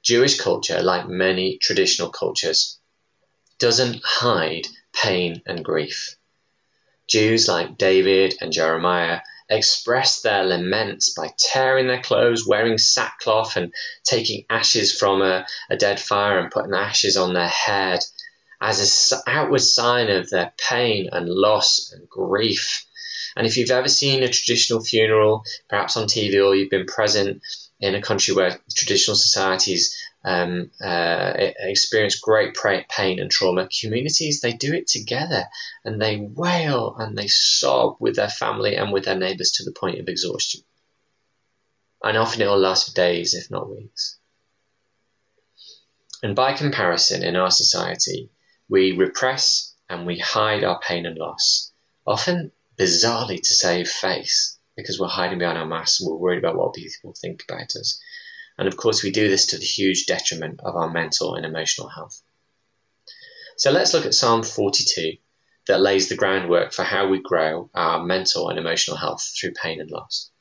Jewish 0.03 0.39
culture, 0.39 0.81
like 0.81 1.07
many 1.07 1.57
traditional 1.57 2.09
cultures, 2.09 2.79
doesn't 3.59 4.01
hide 4.03 4.67
pain 4.93 5.41
and 5.45 5.63
grief. 5.63 6.15
Jews 7.07 7.47
like 7.47 7.77
David 7.77 8.35
and 8.41 8.51
Jeremiah 8.51 9.19
express 9.49 10.21
their 10.21 10.43
laments 10.43 11.13
by 11.13 11.33
tearing 11.37 11.87
their 11.87 12.01
clothes, 12.01 12.47
wearing 12.47 12.77
sackcloth, 12.77 13.57
and 13.57 13.73
taking 14.03 14.45
ashes 14.49 14.97
from 14.97 15.21
a, 15.21 15.45
a 15.69 15.75
dead 15.75 15.99
fire 15.99 16.39
and 16.39 16.49
putting 16.49 16.73
ashes 16.73 17.17
on 17.17 17.33
their 17.33 17.47
head 17.47 17.99
as 18.61 19.11
an 19.11 19.19
outward 19.27 19.61
sign 19.61 20.09
of 20.09 20.29
their 20.29 20.53
pain 20.69 21.09
and 21.11 21.27
loss 21.27 21.91
and 21.91 22.07
grief. 22.09 22.85
And 23.35 23.47
if 23.47 23.57
you've 23.57 23.71
ever 23.71 23.87
seen 23.87 24.23
a 24.23 24.27
traditional 24.27 24.83
funeral, 24.83 25.43
perhaps 25.69 25.97
on 25.97 26.07
TV, 26.07 26.45
or 26.45 26.55
you've 26.55 26.69
been 26.69 26.85
present 26.85 27.41
in 27.79 27.95
a 27.95 28.01
country 28.01 28.33
where 28.33 28.59
traditional 28.73 29.15
societies 29.15 29.95
um, 30.23 30.69
uh, 30.83 31.33
experience 31.59 32.19
great 32.19 32.53
pain 32.89 33.19
and 33.19 33.31
trauma, 33.31 33.67
communities 33.67 34.41
they 34.41 34.53
do 34.53 34.73
it 34.73 34.87
together 34.87 35.45
and 35.83 35.99
they 35.99 36.17
wail 36.17 36.95
and 36.99 37.17
they 37.17 37.27
sob 37.27 37.97
with 37.99 38.15
their 38.15 38.29
family 38.29 38.75
and 38.75 38.91
with 38.91 39.05
their 39.05 39.17
neighbours 39.17 39.51
to 39.53 39.63
the 39.63 39.71
point 39.71 39.99
of 39.99 40.07
exhaustion. 40.07 40.61
And 42.03 42.17
often 42.17 42.41
it 42.41 42.47
will 42.47 42.59
last 42.59 42.89
for 42.89 42.93
days, 42.95 43.33
if 43.33 43.49
not 43.49 43.69
weeks. 43.69 44.17
And 46.23 46.35
by 46.35 46.53
comparison, 46.53 47.23
in 47.23 47.35
our 47.35 47.49
society, 47.49 48.29
we 48.69 48.91
repress 48.91 49.73
and 49.89 50.05
we 50.05 50.19
hide 50.19 50.63
our 50.63 50.79
pain 50.79 51.05
and 51.05 51.17
loss, 51.17 51.71
often 52.05 52.51
bizarrely 52.81 53.39
to 53.39 53.53
save 53.53 53.87
face 53.87 54.57
because 54.75 54.99
we're 54.99 55.07
hiding 55.07 55.37
behind 55.37 55.59
our 55.59 55.67
masks 55.67 56.01
and 56.01 56.09
we're 56.09 56.17
worried 56.17 56.39
about 56.39 56.55
what 56.55 56.73
people 56.73 57.13
think 57.13 57.43
about 57.47 57.75
us. 57.75 58.01
And 58.57 58.67
of 58.67 58.75
course, 58.75 59.03
we 59.03 59.11
do 59.11 59.29
this 59.29 59.47
to 59.47 59.57
the 59.59 59.65
huge 59.65 60.07
detriment 60.07 60.61
of 60.63 60.75
our 60.75 60.89
mental 60.89 61.35
and 61.35 61.45
emotional 61.45 61.89
health. 61.89 62.19
So 63.55 63.69
let's 63.69 63.93
look 63.93 64.07
at 64.07 64.15
Psalm 64.15 64.41
42 64.41 65.17
that 65.67 65.79
lays 65.79 66.09
the 66.09 66.15
groundwork 66.15 66.73
for 66.73 66.81
how 66.81 67.07
we 67.07 67.21
grow 67.21 67.69
our 67.75 68.03
mental 68.03 68.49
and 68.49 68.57
emotional 68.57 68.97
health 68.97 69.31
through 69.39 69.51
pain 69.51 69.79
and 69.79 69.91
loss. 69.91 70.31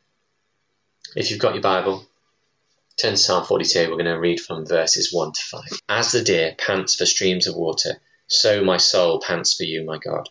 If 1.15 1.31
you've 1.31 1.41
got 1.41 1.55
your 1.55 1.63
Bible, 1.63 2.07
turn 2.99 3.13
to 3.13 3.17
Psalm 3.19 3.45
42. 3.45 3.81
We're 3.81 3.97
going 3.97 4.07
to 4.07 4.19
read 4.19 4.41
from 4.41 4.65
verses 4.65 5.13
1 5.13 5.33
to 5.33 5.43
5. 5.43 5.63
As 5.91 6.13
the 6.13 6.23
deer 6.23 6.55
pants 6.57 6.95
for 6.95 7.05
streams 7.05 7.47
of 7.47 7.55
water, 7.55 8.01
so 8.29 8.65
my 8.65 8.79
soul 8.79 9.21
pants 9.21 9.55
for 9.55 9.65
you, 9.65 9.85
my 9.85 9.99
God. 9.99 10.31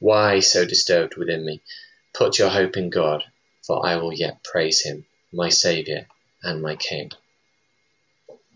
Why 0.00 0.40
so 0.40 0.64
disturbed 0.64 1.16
within 1.16 1.44
me? 1.44 1.60
Put 2.14 2.38
your 2.38 2.50
hope 2.50 2.76
in 2.76 2.90
God, 2.90 3.24
for 3.66 3.84
I 3.84 3.96
will 3.96 4.12
yet 4.12 4.44
praise 4.44 4.82
him, 4.82 5.06
my 5.32 5.48
Saviour 5.48 6.06
and 6.42 6.62
my 6.62 6.76
King. 6.76 7.10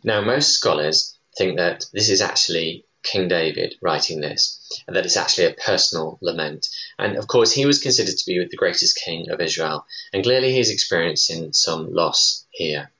Now, 0.04 0.20
most 0.20 0.52
scholars 0.52 1.16
think 1.36 1.58
that 1.58 1.86
this 1.92 2.08
is 2.08 2.20
actually 2.20 2.84
King 3.02 3.26
David 3.26 3.74
writing 3.80 4.20
this, 4.20 4.60
and 4.86 4.94
that 4.94 5.04
it's 5.04 5.16
actually 5.16 5.46
a 5.46 5.54
personal 5.54 6.18
lament. 6.20 6.68
And 6.98 7.16
of 7.16 7.26
course, 7.26 7.52
he 7.52 7.66
was 7.66 7.80
considered 7.80 8.16
to 8.16 8.26
be 8.26 8.38
the 8.38 8.56
greatest 8.56 9.00
king 9.04 9.30
of 9.30 9.40
Israel, 9.40 9.86
and 10.12 10.22
clearly 10.22 10.52
he's 10.52 10.70
experiencing 10.70 11.52
some 11.52 11.92
loss 11.92 12.46
here. 12.50 12.92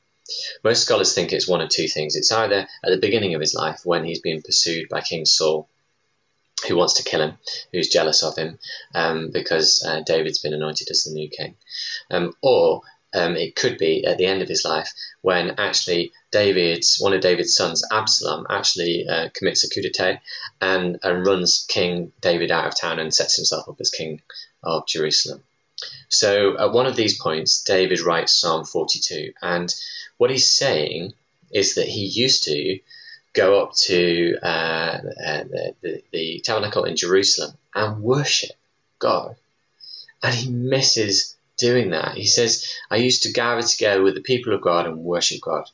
Most 0.65 0.83
scholars 0.83 1.15
think 1.15 1.33
it's 1.33 1.49
one 1.49 1.61
of 1.61 1.69
two 1.69 1.89
things. 1.89 2.17
It's 2.17 2.33
either 2.33 2.69
at 2.85 2.91
the 2.91 2.99
beginning 2.99 3.35
of 3.35 3.41
his 3.41 3.55
life 3.55 3.83
when 3.85 4.05
he's 4.05 4.21
being 4.21 4.43
pursued 4.43 4.89
by 4.89 5.01
King 5.01 5.27
Saul, 5.27 5.69
who 6.67 6.77
wants 6.77 6.95
to 6.95 7.05
kill 7.05 7.21
him, 7.21 7.35
who's 7.73 7.89
jealous 7.89 8.23
of 8.23 8.37
him 8.37 8.59
um, 8.95 9.31
because 9.31 9.85
uh, 9.87 10.01
David's 10.01 10.39
been 10.39 10.55
anointed 10.55 10.89
as 10.91 11.05
the 11.05 11.13
new 11.13 11.29
king. 11.29 11.57
Um, 12.11 12.35
or 12.43 12.83
um, 13.15 13.37
it 13.37 13.55
could 13.55 13.79
be 13.79 14.05
at 14.07 14.19
the 14.19 14.27
end 14.27 14.43
of 14.43 14.49
his 14.49 14.65
life 14.65 14.91
when 15.21 15.55
actually 15.59 16.13
David's 16.31 16.99
one 16.99 17.13
of 17.13 17.21
David's 17.21 17.55
sons, 17.55 17.85
Absalom, 17.93 18.47
actually 18.49 19.07
uh, 19.07 19.29
commits 19.35 19.65
a 19.65 19.69
coup 19.69 19.83
d'état 19.83 20.21
and, 20.61 20.99
and 21.03 21.27
runs 21.27 21.67
King 21.69 22.13
David 22.21 22.51
out 22.51 22.67
of 22.67 22.79
town 22.79 22.99
and 22.99 23.13
sets 23.13 23.37
himself 23.37 23.69
up 23.69 23.81
as 23.81 23.91
king 23.91 24.23
of 24.63 24.87
Jerusalem. 24.87 25.43
So 26.09 26.59
at 26.59 26.73
one 26.73 26.87
of 26.87 26.97
these 26.97 27.21
points, 27.21 27.63
David 27.63 28.01
writes 28.01 28.39
Psalm 28.39 28.65
42, 28.65 29.33
and 29.43 29.75
what 30.17 30.31
he's 30.31 30.49
saying 30.49 31.15
is 31.51 31.75
that 31.75 31.89
he 31.89 32.07
used 32.07 32.45
to 32.45 32.79
go 33.35 33.63
up 33.63 33.75
to 33.75 34.37
uh, 34.43 34.47
uh, 35.27 35.45
the, 35.81 36.03
the, 36.13 36.41
tabernacle 36.41 36.85
in 36.85 36.97
Jerusalem 36.97 37.57
and 37.75 38.03
worship 38.03 38.53
God. 38.99 39.37
And 40.23 40.35
he 40.35 40.51
misses 40.51 41.37
doing 41.59 41.91
that. 41.91 42.17
He 42.17 42.27
says, 42.27 42.69
I 42.91 42.97
used 42.97 43.23
to 43.25 43.33
gather 43.33 43.63
together 43.63 44.03
with 44.03 44.15
the 44.15 44.21
people 44.21 44.53
of 44.53 44.61
God 44.61 44.87
and 44.87 44.99
worship 44.99 45.41
God. 45.41 45.65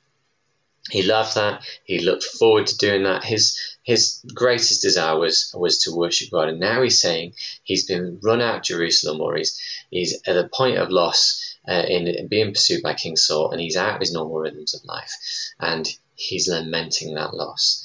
He 0.91 1.03
loved 1.03 1.35
that. 1.35 1.63
He 1.85 1.99
looked 1.99 2.25
forward 2.25 2.67
to 2.69 2.77
doing 2.79 3.03
that. 3.03 3.25
His 3.25 3.59
his 3.83 4.21
greatest 4.35 4.81
desire 4.81 5.19
was 5.19 5.53
was 5.55 5.79
to 5.83 5.95
worship 5.95 6.31
God. 6.31 6.49
And 6.49 6.61
now 6.61 6.83
he's 6.83 7.01
saying 7.01 7.35
he's 7.63 7.87
been 7.87 8.19
run 8.23 8.41
out 8.41 8.57
of 8.57 8.63
Jerusalem, 8.63 9.21
or 9.21 9.37
he's 9.37 9.61
he's 9.91 10.19
at 10.27 10.37
a 10.37 10.49
point 10.49 10.79
of 10.79 10.91
loss 10.91 11.48
uh, 11.69 11.85
in, 11.87 12.07
in 12.07 12.29
being 12.29 12.53
pursued 12.53 12.83
by 12.83 12.95
King 12.95 13.17
Saul, 13.17 13.51
and 13.51 13.61
he's 13.61 13.77
out 13.77 13.95
of 13.95 14.01
his 14.01 14.13
normal 14.13 14.39
rhythms 14.39 14.75
of 14.75 14.85
life. 14.85 15.13
And 15.61 15.87
he's 16.15 16.49
lamenting 16.49 17.15
that 17.15 17.35
loss. 17.35 17.85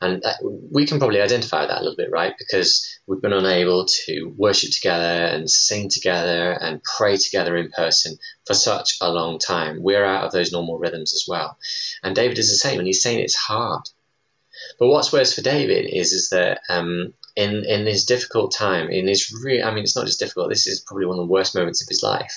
And 0.00 0.22
that, 0.22 0.38
we 0.42 0.86
can 0.86 0.98
probably 0.98 1.20
identify 1.20 1.66
that 1.66 1.78
a 1.78 1.82
little 1.82 1.96
bit, 1.96 2.10
right? 2.10 2.34
Because 2.38 2.98
we've 3.06 3.22
been 3.22 3.32
unable 3.32 3.86
to 4.06 4.34
worship 4.36 4.70
together 4.70 5.26
and 5.26 5.50
sing 5.50 5.88
together 5.88 6.52
and 6.52 6.82
pray 6.82 7.16
together 7.16 7.56
in 7.56 7.70
person 7.70 8.18
for 8.46 8.54
such 8.54 8.98
a 9.00 9.10
long 9.10 9.38
time. 9.38 9.82
We're 9.82 10.04
out 10.04 10.24
of 10.24 10.32
those 10.32 10.52
normal 10.52 10.78
rhythms 10.78 11.14
as 11.14 11.24
well. 11.26 11.58
And 12.02 12.14
David 12.14 12.38
is 12.38 12.50
the 12.50 12.56
same, 12.56 12.78
and 12.78 12.86
he's 12.86 13.02
saying 13.02 13.20
it's 13.20 13.34
hard. 13.34 13.82
But 14.78 14.88
what's 14.88 15.12
worse 15.12 15.34
for 15.34 15.42
David 15.42 15.86
is 15.92 16.12
is 16.12 16.30
that 16.30 16.60
um, 16.68 17.14
in 17.34 17.64
in 17.64 17.84
this 17.84 18.04
difficult 18.04 18.52
time, 18.52 18.90
in 18.90 19.06
his 19.06 19.32
real, 19.32 19.66
I 19.66 19.70
mean, 19.70 19.84
it's 19.84 19.96
not 19.96 20.06
just 20.06 20.18
difficult. 20.18 20.48
This 20.48 20.66
is 20.66 20.80
probably 20.80 21.06
one 21.06 21.18
of 21.18 21.26
the 21.26 21.32
worst 21.32 21.54
moments 21.54 21.82
of 21.82 21.88
his 21.88 22.02
life 22.02 22.32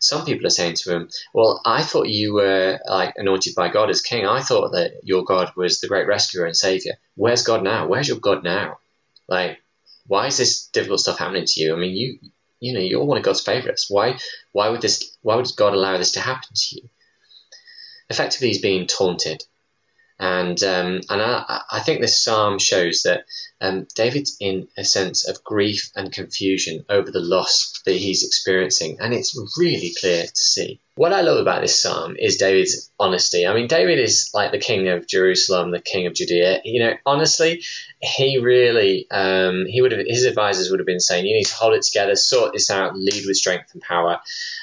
some 0.00 0.24
people 0.24 0.46
are 0.46 0.50
saying 0.50 0.74
to 0.74 0.94
him, 0.94 1.08
"Well, 1.32 1.60
I 1.64 1.82
thought 1.82 2.08
you 2.08 2.34
were 2.34 2.80
like 2.88 3.14
anointed 3.16 3.54
by 3.54 3.68
God 3.68 3.90
as 3.90 4.02
king. 4.02 4.26
I 4.26 4.42
thought 4.42 4.72
that 4.72 4.92
your 5.02 5.24
God 5.24 5.52
was 5.56 5.80
the 5.80 5.88
great 5.88 6.06
rescuer 6.06 6.46
and 6.46 6.56
savior. 6.56 6.98
Where's 7.16 7.42
God 7.42 7.62
now? 7.62 7.86
Where's 7.86 8.08
your 8.08 8.18
God 8.18 8.44
now? 8.44 8.78
Like, 9.28 9.58
why 10.06 10.26
is 10.26 10.36
this 10.36 10.66
difficult 10.68 11.00
stuff 11.00 11.18
happening 11.18 11.44
to 11.46 11.60
you? 11.60 11.74
I 11.74 11.78
mean, 11.78 11.96
you 11.96 12.18
you 12.60 12.72
know 12.72 12.80
you're 12.80 13.04
one 13.04 13.18
of 13.18 13.24
God's 13.24 13.40
favorites. 13.40 13.86
Why 13.88 14.18
why 14.52 14.68
would 14.68 14.80
this 14.80 15.16
why 15.22 15.36
would 15.36 15.48
God 15.56 15.74
allow 15.74 15.96
this 15.98 16.12
to 16.12 16.20
happen 16.20 16.50
to 16.54 16.76
you? 16.76 16.88
Effectively, 18.10 18.48
he's 18.48 18.60
being 18.60 18.86
taunted 18.86 19.42
and 20.18 20.62
um, 20.62 21.00
and 21.10 21.22
I, 21.22 21.62
I, 21.70 21.80
think 21.80 22.00
this 22.00 22.22
psalm 22.22 22.58
shows 22.58 23.02
that 23.02 23.24
um, 23.60 23.86
David's 23.96 24.36
in 24.38 24.68
a 24.76 24.84
sense 24.84 25.28
of 25.28 25.42
grief 25.42 25.90
and 25.96 26.12
confusion 26.12 26.84
over 26.88 27.10
the 27.10 27.20
loss 27.20 27.80
that 27.84 27.96
he's 27.96 28.24
experiencing, 28.24 28.98
and 29.00 29.12
it's 29.12 29.36
really 29.58 29.92
clear 30.00 30.22
to 30.22 30.36
see. 30.36 30.80
What 30.96 31.12
I 31.12 31.22
love 31.22 31.38
about 31.38 31.60
this 31.60 31.80
psalm 31.80 32.14
is 32.16 32.36
David's 32.36 32.92
honesty. 33.00 33.46
I 33.46 33.54
mean, 33.54 33.66
David 33.66 33.98
is 33.98 34.30
like 34.32 34.52
the 34.52 34.58
king 34.58 34.88
of 34.88 35.08
Jerusalem, 35.08 35.72
the 35.72 35.80
king 35.80 36.06
of 36.06 36.14
Judea. 36.14 36.60
You 36.64 36.84
know, 36.84 36.92
honestly, 37.04 37.64
he 38.00 38.38
really, 38.38 39.08
um, 39.10 39.66
he 39.66 39.82
would 39.82 39.90
have, 39.90 40.06
his 40.06 40.24
advisors 40.24 40.70
would 40.70 40.78
have 40.78 40.86
been 40.86 41.00
saying, 41.00 41.26
you 41.26 41.34
need 41.34 41.46
to 41.46 41.54
hold 41.54 41.74
it 41.74 41.82
together, 41.82 42.14
sort 42.14 42.52
this 42.52 42.70
out, 42.70 42.96
lead 42.96 43.26
with 43.26 43.36
strength 43.36 43.72
and 43.72 43.82
power, 43.82 44.20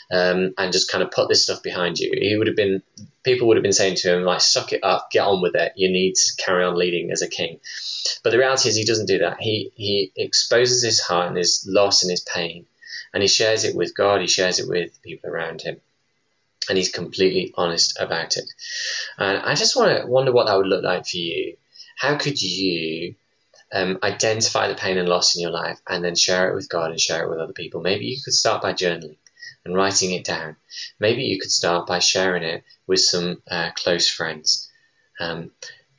um, 0.10 0.54
and 0.58 0.72
just 0.72 0.90
kind 0.90 1.04
of 1.04 1.12
put 1.12 1.28
this 1.28 1.44
stuff 1.44 1.62
behind 1.64 2.00
you. 2.00 2.12
He 2.14 2.38
would 2.38 2.48
have 2.48 2.56
been, 2.56 2.82
people 3.24 3.50
would 3.50 3.58
have 3.58 3.64
been 3.64 3.74
saying 3.74 3.96
to 3.96 4.16
him, 4.16 4.24
like, 4.24 4.40
suck 4.40 4.72
it 4.72 4.86
up, 4.86 5.12
get 5.12 5.26
on 5.26 5.42
with 5.42 5.56
it. 5.56 5.74
You 5.76 5.92
need 5.92 6.14
to 6.16 6.44
carry 6.46 6.64
on 6.64 6.78
leading 6.78 7.12
as 7.12 7.22
a 7.22 7.30
king. 7.30 7.60
But 8.24 8.30
the 8.30 8.38
reality 8.38 8.70
is, 8.70 8.78
he 8.78 8.86
doesn't 8.86 9.08
do 9.08 9.20
that. 9.20 9.38
He 9.42 9.72
he 9.76 10.12
exposes 10.16 10.82
his 10.82 11.02
heart 11.02 11.28
and 11.28 11.38
his 11.38 11.68
loss 11.70 12.04
and 12.04 12.10
his 12.10 12.22
pain, 12.22 12.66
and 13.14 13.22
he 13.22 13.28
shares 13.28 13.64
it 13.66 13.76
with 13.76 13.96
God. 13.96 14.22
He 14.22 14.28
shares 14.28 14.60
it 14.60 14.68
with 14.68 15.00
people 15.04 15.30
around 15.30 15.62
him 15.62 15.82
and 16.70 16.78
he's 16.78 16.92
completely 16.92 17.54
honest 17.56 18.00
about 18.00 18.38
it. 18.38 18.50
And 19.18 19.38
I 19.40 19.56
just 19.56 19.76
want 19.76 20.02
to 20.02 20.08
wonder 20.08 20.32
what 20.32 20.48
that 20.48 20.58
would 20.58 20.68
look 20.68 20.84
like 20.84 21.06
for 21.08 21.18
you. 21.18 21.58
How 21.98 22.18
could 22.18 22.42
you 22.42 23.16
um, 23.74 24.00
identify 24.04 24.68
the 24.68 24.76
pain 24.76 24.98
and 24.98 25.10
loss 25.10 25.36
in 25.36 25.42
your 25.42 25.52
life 25.52 25.80
and 25.88 26.04
then 26.04 26.16
share 26.16 26.50
it 26.50 26.56
with 26.56 26.70
God 26.70 26.92
and 26.92 27.00
share 27.00 27.24
it 27.24 27.30
with 27.30 27.40
other 27.40 27.54
people? 27.54 27.82
Maybe 27.82 28.06
you 28.06 28.22
could 28.24 28.34
start 28.34 28.62
by 28.62 28.74
journaling 28.74 29.18
and 29.66 29.76
writing 29.76 30.12
it 30.12 30.24
down. 30.24 30.56
Maybe 31.00 31.24
you 31.24 31.40
could 31.40 31.52
start 31.52 31.88
by 31.88 32.00
sharing 32.00 32.44
it 32.44 32.64
with 32.88 33.00
some 33.00 33.42
uh, 33.50 33.72
close 33.76 34.10
friends. 34.10 34.70
Um, 35.20 35.52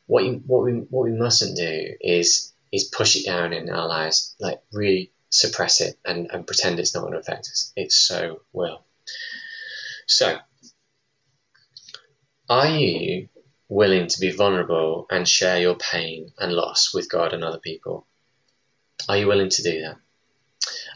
what 0.06 0.24
you, 0.24 0.42
what 0.46 0.64
we 0.64 0.72
what 0.72 1.04
we 1.04 1.12
mustn't 1.16 1.56
do 1.56 1.94
is 2.00 2.52
is 2.72 2.84
push 2.84 3.16
it 3.16 3.26
down 3.26 3.52
in 3.52 3.70
our 3.70 3.86
lives, 3.86 4.34
like 4.40 4.60
really 4.72 5.12
suppress 5.30 5.80
it 5.80 5.96
and, 6.04 6.30
and 6.30 6.46
pretend 6.46 6.78
it's 6.78 6.94
not 6.94 7.02
going 7.02 7.12
to 7.12 7.18
affect 7.18 7.48
us. 7.48 7.72
It 7.76 7.92
so 7.92 8.40
will. 8.52 8.84
So 10.06 10.38
are 12.52 12.68
you 12.68 13.30
willing 13.70 14.08
to 14.08 14.20
be 14.20 14.30
vulnerable 14.30 15.06
and 15.10 15.26
share 15.26 15.58
your 15.58 15.74
pain 15.74 16.34
and 16.38 16.52
loss 16.52 16.92
with 16.92 17.08
God 17.08 17.32
and 17.32 17.42
other 17.42 17.58
people? 17.58 18.06
Are 19.08 19.16
you 19.16 19.26
willing 19.26 19.48
to 19.48 19.62
do 19.62 19.80
that? 19.80 19.96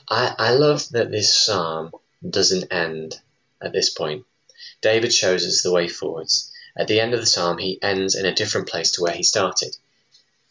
I, 0.07 0.35
I 0.38 0.51
love 0.51 0.87
that 0.90 1.11
this 1.11 1.33
psalm 1.33 1.92
doesn't 2.29 2.71
end 2.71 3.19
at 3.62 3.73
this 3.73 3.88
point. 3.88 4.27
David 4.83 5.14
shows 5.14 5.47
us 5.47 5.62
the 5.62 5.73
way 5.73 5.88
forwards. 5.88 6.53
At 6.77 6.88
the 6.88 7.01
end 7.01 7.14
of 7.14 7.21
the 7.21 7.27
psalm, 7.27 7.57
he 7.57 7.83
ends 7.83 8.16
in 8.16 8.27
a 8.27 8.35
different 8.35 8.69
place 8.69 8.90
to 8.92 9.01
where 9.01 9.14
he 9.14 9.23
started. 9.23 9.75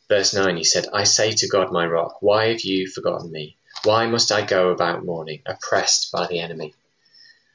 Verse 0.10 0.34
9, 0.34 0.58
he 0.58 0.63
said, 0.63 0.88
I 0.91 1.04
say 1.04 1.34
to 1.34 1.48
God, 1.48 1.72
my 1.72 1.86
rock, 1.86 2.18
why 2.22 2.48
have 2.48 2.62
you 2.62 2.89
forgotten 2.89 3.32
me? 3.32 3.58
Why 3.84 4.08
must 4.08 4.32
I 4.32 4.44
go 4.44 4.72
about 4.72 5.06
mourning, 5.06 5.44
oppressed 5.46 6.12
by 6.12 6.26
the 6.26 6.39
enemy? 6.39 6.74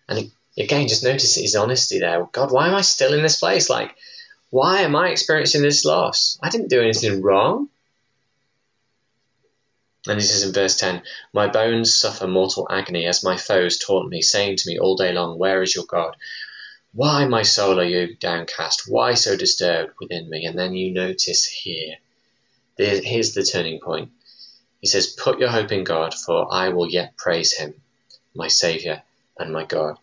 And 0.08 0.30
again, 0.58 0.88
just 0.88 1.04
notice 1.04 1.34
his 1.36 1.56
honesty 1.56 2.00
there. 2.00 2.26
God, 2.32 2.52
why 2.52 2.68
am 2.68 2.74
I 2.74 2.82
still 2.82 3.14
in 3.14 3.22
this 3.22 3.38
place? 3.38 3.70
Like, 3.70 3.94
why 4.50 4.82
am 4.82 4.96
I 4.96 5.10
experiencing 5.10 5.62
this 5.62 5.84
loss? 5.84 6.38
I 6.42 6.50
didn't 6.50 6.70
do 6.70 6.80
anything 6.80 7.22
wrong. 7.22 7.68
And 10.06 10.18
he 10.18 10.26
says 10.26 10.42
in 10.42 10.52
verse 10.52 10.76
10 10.76 11.02
My 11.32 11.46
bones 11.46 11.94
suffer 11.94 12.26
mortal 12.26 12.66
agony 12.70 13.06
as 13.06 13.22
my 13.22 13.36
foes 13.36 13.78
taunt 13.78 14.08
me, 14.08 14.22
saying 14.22 14.56
to 14.56 14.68
me 14.68 14.78
all 14.78 14.96
day 14.96 15.12
long, 15.12 15.38
Where 15.38 15.62
is 15.62 15.74
your 15.74 15.84
God? 15.84 16.16
Why, 16.92 17.26
my 17.26 17.42
soul, 17.42 17.78
are 17.78 17.84
you 17.84 18.16
downcast? 18.16 18.88
Why 18.88 19.14
so 19.14 19.36
disturbed 19.36 19.92
within 20.00 20.28
me? 20.28 20.46
And 20.46 20.58
then 20.58 20.74
you 20.74 20.92
notice 20.92 21.44
here, 21.46 21.96
here's 22.76 23.34
the 23.34 23.44
turning 23.44 23.78
point. 23.78 24.10
He 24.80 24.88
says, 24.88 25.08
Put 25.08 25.38
your 25.38 25.50
hope 25.50 25.70
in 25.70 25.84
God, 25.84 26.14
for 26.14 26.52
I 26.52 26.70
will 26.70 26.88
yet 26.88 27.16
praise 27.16 27.52
him, 27.52 27.74
my 28.34 28.48
Saviour 28.48 29.02
and 29.38 29.52
my 29.52 29.64
God. 29.64 29.98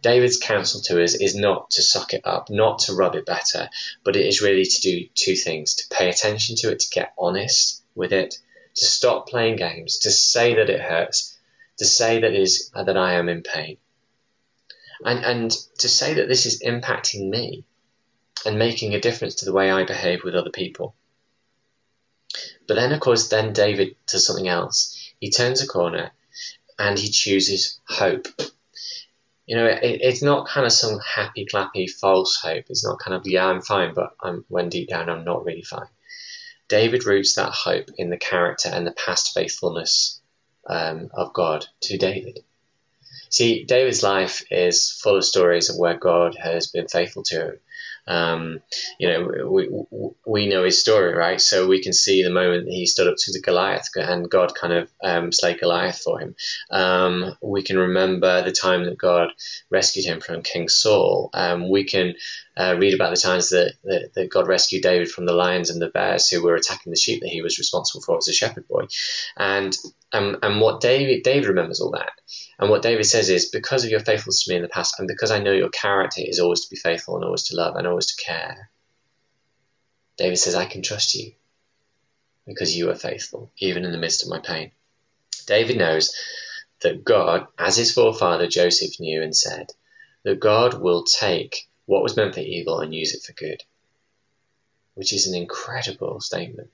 David's 0.00 0.36
counsel 0.36 0.80
to 0.82 1.02
us 1.02 1.14
is 1.14 1.34
not 1.34 1.70
to 1.70 1.82
suck 1.82 2.14
it 2.14 2.22
up, 2.24 2.50
not 2.50 2.80
to 2.80 2.94
rub 2.94 3.14
it 3.14 3.26
better, 3.26 3.68
but 4.04 4.16
it 4.16 4.26
is 4.26 4.42
really 4.42 4.64
to 4.64 4.80
do 4.80 5.08
two 5.14 5.34
things 5.34 5.74
to 5.76 5.88
pay 5.88 6.08
attention 6.08 6.56
to 6.56 6.70
it, 6.70 6.80
to 6.80 6.90
get 6.90 7.14
honest 7.18 7.82
with 7.94 8.12
it, 8.12 8.38
to 8.76 8.86
stop 8.86 9.28
playing 9.28 9.56
games, 9.56 9.98
to 9.98 10.10
say 10.10 10.54
that 10.54 10.70
it 10.70 10.80
hurts, 10.80 11.36
to 11.78 11.84
say 11.84 12.20
that 12.20 12.32
is 12.32 12.70
uh, 12.74 12.84
that 12.84 12.96
I 12.96 13.14
am 13.14 13.28
in 13.28 13.42
pain. 13.42 13.76
And, 15.04 15.24
and 15.24 15.50
to 15.78 15.88
say 15.88 16.14
that 16.14 16.28
this 16.28 16.46
is 16.46 16.62
impacting 16.62 17.28
me 17.28 17.64
and 18.46 18.58
making 18.58 18.94
a 18.94 19.00
difference 19.00 19.36
to 19.36 19.44
the 19.44 19.52
way 19.52 19.70
I 19.70 19.84
behave 19.84 20.22
with 20.22 20.34
other 20.34 20.50
people. 20.50 20.94
But 22.68 22.74
then, 22.74 22.92
of 22.92 23.00
course, 23.00 23.28
then 23.28 23.52
David 23.52 23.96
does 24.06 24.24
something 24.24 24.48
else. 24.48 24.96
He 25.18 25.30
turns 25.30 25.60
a 25.60 25.66
corner 25.66 26.12
and 26.78 26.98
he 26.98 27.10
chooses 27.10 27.80
hope 27.86 28.28
you 29.46 29.56
know, 29.56 29.66
it, 29.66 30.00
it's 30.02 30.22
not 30.22 30.48
kind 30.48 30.66
of 30.66 30.72
some 30.72 30.98
happy 31.00 31.46
clappy 31.46 31.90
false 31.90 32.36
hope. 32.36 32.64
It's 32.68 32.84
not 32.84 32.98
kind 32.98 33.14
of 33.14 33.26
yeah, 33.26 33.46
I'm 33.46 33.62
fine, 33.62 33.94
but 33.94 34.14
I'm 34.20 34.44
when 34.48 34.68
deep 34.68 34.88
down 34.88 35.08
I'm 35.08 35.24
not 35.24 35.44
really 35.44 35.62
fine. 35.62 35.88
David 36.68 37.04
roots 37.04 37.34
that 37.34 37.52
hope 37.52 37.90
in 37.98 38.10
the 38.10 38.16
character 38.16 38.70
and 38.72 38.86
the 38.86 38.92
past 38.92 39.32
faithfulness 39.34 40.20
um, 40.66 41.10
of 41.12 41.32
God 41.32 41.66
to 41.82 41.98
David. 41.98 42.40
See, 43.30 43.64
David's 43.64 44.02
life 44.02 44.44
is 44.50 44.90
full 44.90 45.16
of 45.16 45.24
stories 45.24 45.70
of 45.70 45.76
where 45.76 45.96
God 45.96 46.36
has 46.36 46.68
been 46.68 46.88
faithful 46.88 47.22
to 47.24 47.46
him 47.46 47.58
um, 48.06 48.60
you 48.98 49.08
know, 49.08 49.48
we, 49.48 49.68
we 50.26 50.48
know 50.48 50.64
his 50.64 50.80
story, 50.80 51.14
right? 51.14 51.40
So 51.40 51.68
we 51.68 51.82
can 51.82 51.92
see 51.92 52.22
the 52.22 52.30
moment 52.30 52.68
he 52.68 52.86
stood 52.86 53.06
up 53.06 53.14
to 53.16 53.32
the 53.32 53.40
Goliath 53.40 53.88
and 53.94 54.30
God 54.30 54.54
kind 54.54 54.72
of 54.72 54.90
um, 55.02 55.32
slayed 55.32 55.60
Goliath 55.60 55.98
for 55.98 56.20
him. 56.20 56.34
Um, 56.70 57.36
we 57.42 57.62
can 57.62 57.78
remember 57.78 58.42
the 58.42 58.52
time 58.52 58.84
that 58.84 58.98
God 58.98 59.30
rescued 59.70 60.04
him 60.04 60.20
from 60.20 60.42
King 60.42 60.68
Saul. 60.68 61.30
Um, 61.32 61.70
we 61.70 61.84
can 61.84 62.14
uh, 62.56 62.76
read 62.78 62.94
about 62.94 63.10
the 63.10 63.20
times 63.20 63.50
that, 63.50 63.74
that, 63.84 64.10
that, 64.14 64.30
God 64.30 64.46
rescued 64.46 64.82
David 64.82 65.10
from 65.10 65.24
the 65.24 65.32
lions 65.32 65.70
and 65.70 65.80
the 65.80 65.88
bears 65.88 66.28
who 66.28 66.42
were 66.42 66.54
attacking 66.54 66.90
the 66.90 66.98
sheep 66.98 67.22
that 67.22 67.30
he 67.30 67.42
was 67.42 67.58
responsible 67.58 68.02
for 68.02 68.18
as 68.18 68.28
a 68.28 68.32
shepherd 68.32 68.68
boy. 68.68 68.86
And, 69.36 69.76
um, 70.12 70.36
and 70.42 70.60
what 70.60 70.80
David, 70.80 71.22
David 71.22 71.48
remembers 71.48 71.80
all 71.80 71.92
that. 71.92 72.12
And 72.58 72.70
what 72.70 72.82
David 72.82 73.04
says 73.06 73.30
is, 73.30 73.48
because 73.48 73.84
of 73.84 73.90
your 73.90 74.00
faithfulness 74.00 74.44
to 74.44 74.50
me 74.50 74.56
in 74.56 74.62
the 74.62 74.68
past, 74.68 74.98
and 74.98 75.08
because 75.08 75.30
I 75.30 75.38
know 75.38 75.52
your 75.52 75.70
character 75.70 76.20
is 76.24 76.38
always 76.38 76.60
to 76.62 76.70
be 76.70 76.76
faithful 76.76 77.16
and 77.16 77.24
always 77.24 77.44
to 77.44 77.56
love 77.56 77.76
and 77.76 77.86
always 77.86 78.06
to 78.06 78.24
care, 78.24 78.70
David 80.18 80.36
says, 80.36 80.54
I 80.54 80.66
can 80.66 80.82
trust 80.82 81.14
you 81.14 81.32
because 82.46 82.76
you 82.76 82.90
are 82.90 82.94
faithful, 82.94 83.50
even 83.58 83.84
in 83.84 83.92
the 83.92 83.98
midst 83.98 84.22
of 84.22 84.28
my 84.28 84.40
pain. 84.40 84.72
David 85.46 85.78
knows 85.78 86.14
that 86.82 87.04
God, 87.04 87.46
as 87.58 87.76
his 87.76 87.92
forefather 87.92 88.46
Joseph 88.46 89.00
knew 89.00 89.22
and 89.22 89.34
said, 89.34 89.68
that 90.24 90.40
God 90.40 90.80
will 90.80 91.04
take 91.04 91.68
what 91.86 92.02
was 92.02 92.16
meant 92.16 92.34
for 92.34 92.40
evil 92.40 92.80
and 92.80 92.94
use 92.94 93.14
it 93.14 93.22
for 93.22 93.32
good, 93.32 93.62
which 94.94 95.12
is 95.12 95.26
an 95.26 95.34
incredible 95.34 96.20
statement. 96.20 96.70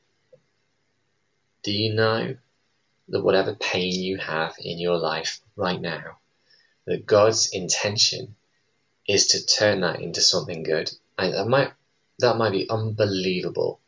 Do 1.63 1.73
you 1.73 1.95
know 1.95 2.37
that 3.09 3.23
whatever 3.23 3.55
pain 3.55 3.93
you 3.93 4.17
have 4.19 4.55
in 4.59 4.79
your 4.79 4.99
life 4.99 5.41
right 5.57 5.81
now, 5.81 6.19
that 6.87 7.07
God's 7.07 7.51
intention 7.51 8.35
is 9.07 9.29
to 9.29 9.47
turn 9.47 9.81
that 9.81 10.01
into 10.01 10.21
something 10.21 10.63
good. 10.63 10.91
And 11.17 11.35
that 11.35 11.47
might 11.47 11.73
that 12.21 12.37
might 12.37 12.53
be 12.53 12.69
unbelievable 12.69 13.81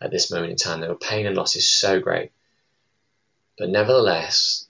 at 0.00 0.10
this 0.10 0.30
moment 0.30 0.52
in 0.52 0.56
time. 0.56 0.80
The 0.80 0.94
pain 0.94 1.26
and 1.26 1.36
loss 1.36 1.56
is 1.56 1.68
so 1.68 2.00
great. 2.00 2.32
But 3.58 3.68
nevertheless, 3.68 4.66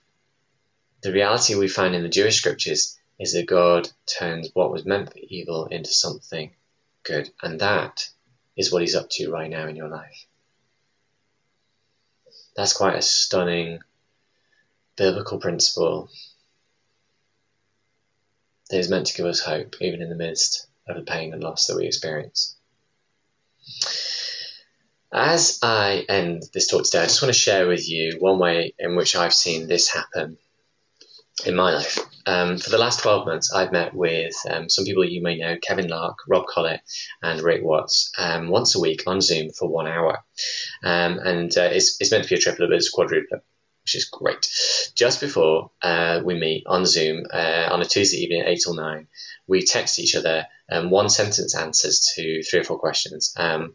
the 1.02 1.12
reality 1.12 1.54
we 1.54 1.68
find 1.68 1.94
in 1.94 2.02
the 2.02 2.08
Jewish 2.08 2.36
scriptures 2.36 2.98
is 3.18 3.32
that 3.32 3.46
God 3.46 3.88
turns 4.06 4.50
what 4.52 4.72
was 4.72 4.84
meant 4.84 5.12
for 5.12 5.18
evil 5.18 5.66
into 5.66 5.90
something 5.90 6.50
good. 7.04 7.30
And 7.42 7.60
that 7.60 8.08
is 8.56 8.72
what 8.72 8.82
he's 8.82 8.94
up 8.94 9.08
to 9.10 9.30
right 9.30 9.50
now 9.50 9.68
in 9.68 9.76
your 9.76 9.88
life. 9.88 10.26
That's 12.56 12.72
quite 12.72 12.96
a 12.96 13.02
stunning 13.02 13.80
biblical 14.96 15.38
principle 15.38 16.08
that 18.70 18.78
is 18.78 18.90
meant 18.90 19.06
to 19.06 19.16
give 19.16 19.26
us 19.26 19.40
hope, 19.40 19.76
even 19.80 20.02
in 20.02 20.08
the 20.08 20.14
midst 20.14 20.66
of 20.86 20.96
the 20.96 21.02
pain 21.02 21.32
and 21.32 21.42
loss 21.42 21.66
that 21.66 21.76
we 21.76 21.86
experience. 21.86 22.56
As 25.12 25.60
I 25.62 26.04
end 26.08 26.42
this 26.52 26.66
talk 26.66 26.84
today, 26.84 27.02
I 27.02 27.06
just 27.06 27.22
want 27.22 27.32
to 27.32 27.38
share 27.38 27.68
with 27.68 27.88
you 27.88 28.16
one 28.18 28.38
way 28.38 28.74
in 28.78 28.96
which 28.96 29.14
I've 29.14 29.34
seen 29.34 29.68
this 29.68 29.88
happen 29.88 30.38
in 31.46 31.54
my 31.54 31.72
life. 31.72 31.98
Um, 32.26 32.58
for 32.58 32.70
the 32.70 32.78
last 32.78 33.00
12 33.00 33.26
months, 33.26 33.52
I've 33.52 33.70
met 33.70 33.94
with 33.94 34.34
um, 34.50 34.68
some 34.68 34.84
people 34.84 35.04
you 35.04 35.22
may 35.22 35.36
know 35.38 35.56
Kevin 35.60 35.88
Lark, 35.88 36.18
Rob 36.26 36.46
Collett, 36.46 36.80
and 37.22 37.40
Rick 37.42 37.62
Watts 37.62 38.12
um, 38.18 38.48
once 38.48 38.74
a 38.74 38.80
week 38.80 39.02
on 39.06 39.20
Zoom 39.20 39.50
for 39.50 39.68
one 39.68 39.86
hour. 39.86 40.24
Um, 40.82 41.18
and 41.18 41.56
uh, 41.56 41.68
it's, 41.70 42.00
it's 42.00 42.10
meant 42.10 42.24
to 42.24 42.30
be 42.30 42.36
a 42.36 42.38
triplet, 42.38 42.70
but 42.70 42.76
it's 42.76 42.92
a 42.92 42.96
quadruplet 42.96 43.42
which 43.84 43.94
is 43.94 44.06
great. 44.06 44.48
Just 44.94 45.20
before 45.20 45.70
uh, 45.82 46.20
we 46.24 46.34
meet 46.34 46.64
on 46.66 46.86
Zoom 46.86 47.24
uh, 47.32 47.68
on 47.70 47.80
a 47.80 47.84
Tuesday 47.84 48.18
evening 48.18 48.42
at 48.42 48.48
8 48.48 48.60
till 48.62 48.74
9, 48.74 49.08
we 49.46 49.64
text 49.64 49.98
each 49.98 50.14
other 50.14 50.46
um, 50.70 50.90
one 50.90 51.08
sentence 51.08 51.56
answers 51.56 52.12
to 52.14 52.42
three 52.42 52.60
or 52.60 52.64
four 52.64 52.78
questions. 52.78 53.34
Um, 53.36 53.74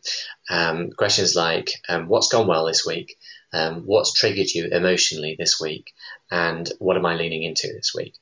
um, 0.50 0.92
questions 0.92 1.36
like, 1.36 1.72
um, 1.90 2.08
What's 2.08 2.30
gone 2.30 2.48
well 2.48 2.66
this 2.66 2.86
week? 2.86 3.18
Um, 3.52 3.84
what's 3.86 4.14
triggered 4.14 4.50
you 4.54 4.68
emotionally 4.72 5.36
this 5.38 5.60
week? 5.60 5.92
And 6.32 6.72
what 6.80 6.96
am 6.96 7.06
I 7.06 7.16
leaning 7.16 7.44
into 7.44 7.68
this 7.68 7.94
week? 7.96 8.16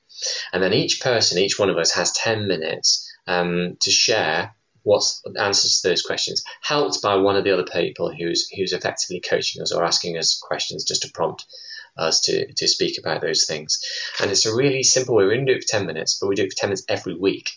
And 0.51 0.63
then 0.63 0.73
each 0.73 1.01
person, 1.01 1.37
each 1.37 1.59
one 1.59 1.69
of 1.69 1.77
us 1.77 1.93
has 1.93 2.11
10 2.13 2.47
minutes 2.47 3.11
um, 3.27 3.77
to 3.81 3.91
share 3.91 4.55
what's 4.83 5.21
answers 5.37 5.81
to 5.81 5.89
those 5.89 6.01
questions, 6.01 6.43
helped 6.61 7.01
by 7.01 7.15
one 7.15 7.35
of 7.35 7.43
the 7.43 7.51
other 7.51 7.65
people 7.65 8.11
who's 8.11 8.49
who's 8.55 8.71
effectively 8.71 9.19
coaching 9.19 9.61
us 9.61 9.73
or 9.73 9.83
asking 9.83 10.17
us 10.17 10.39
questions 10.39 10.85
just 10.85 11.01
to 11.01 11.11
prompt 11.11 11.45
us 11.97 12.21
to, 12.21 12.51
to 12.53 12.67
speak 12.67 12.97
about 12.97 13.21
those 13.21 13.45
things. 13.45 13.79
And 14.21 14.31
it's 14.31 14.45
a 14.45 14.55
really 14.55 14.83
simple 14.83 15.15
way. 15.15 15.25
Going 15.25 15.45
to 15.45 15.53
do 15.53 15.57
it 15.57 15.63
for 15.63 15.77
10 15.77 15.85
minutes, 15.85 16.17
but 16.19 16.27
we 16.27 16.35
do 16.35 16.43
it 16.43 16.53
for 16.53 16.59
10 16.59 16.69
minutes 16.69 16.85
every 16.87 17.15
week. 17.15 17.51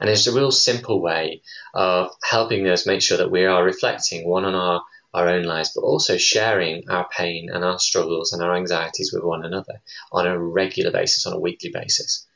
And 0.00 0.08
it's 0.08 0.26
a 0.26 0.34
real 0.34 0.52
simple 0.52 1.00
way 1.02 1.42
of 1.74 2.10
helping 2.22 2.68
us 2.68 2.86
make 2.86 3.02
sure 3.02 3.18
that 3.18 3.30
we 3.30 3.44
are 3.44 3.64
reflecting 3.64 4.28
one 4.28 4.44
on 4.44 4.54
our, 4.54 4.82
our 5.12 5.28
own 5.28 5.42
lives, 5.44 5.72
but 5.74 5.82
also 5.82 6.16
sharing 6.16 6.88
our 6.88 7.08
pain 7.08 7.50
and 7.52 7.64
our 7.64 7.78
struggles 7.78 8.32
and 8.32 8.42
our 8.42 8.54
anxieties 8.54 9.12
with 9.12 9.24
one 9.24 9.44
another 9.44 9.80
on 10.12 10.26
a 10.26 10.38
regular 10.38 10.92
basis, 10.92 11.26
on 11.26 11.32
a 11.32 11.40
weekly 11.40 11.70
basis. 11.70 12.26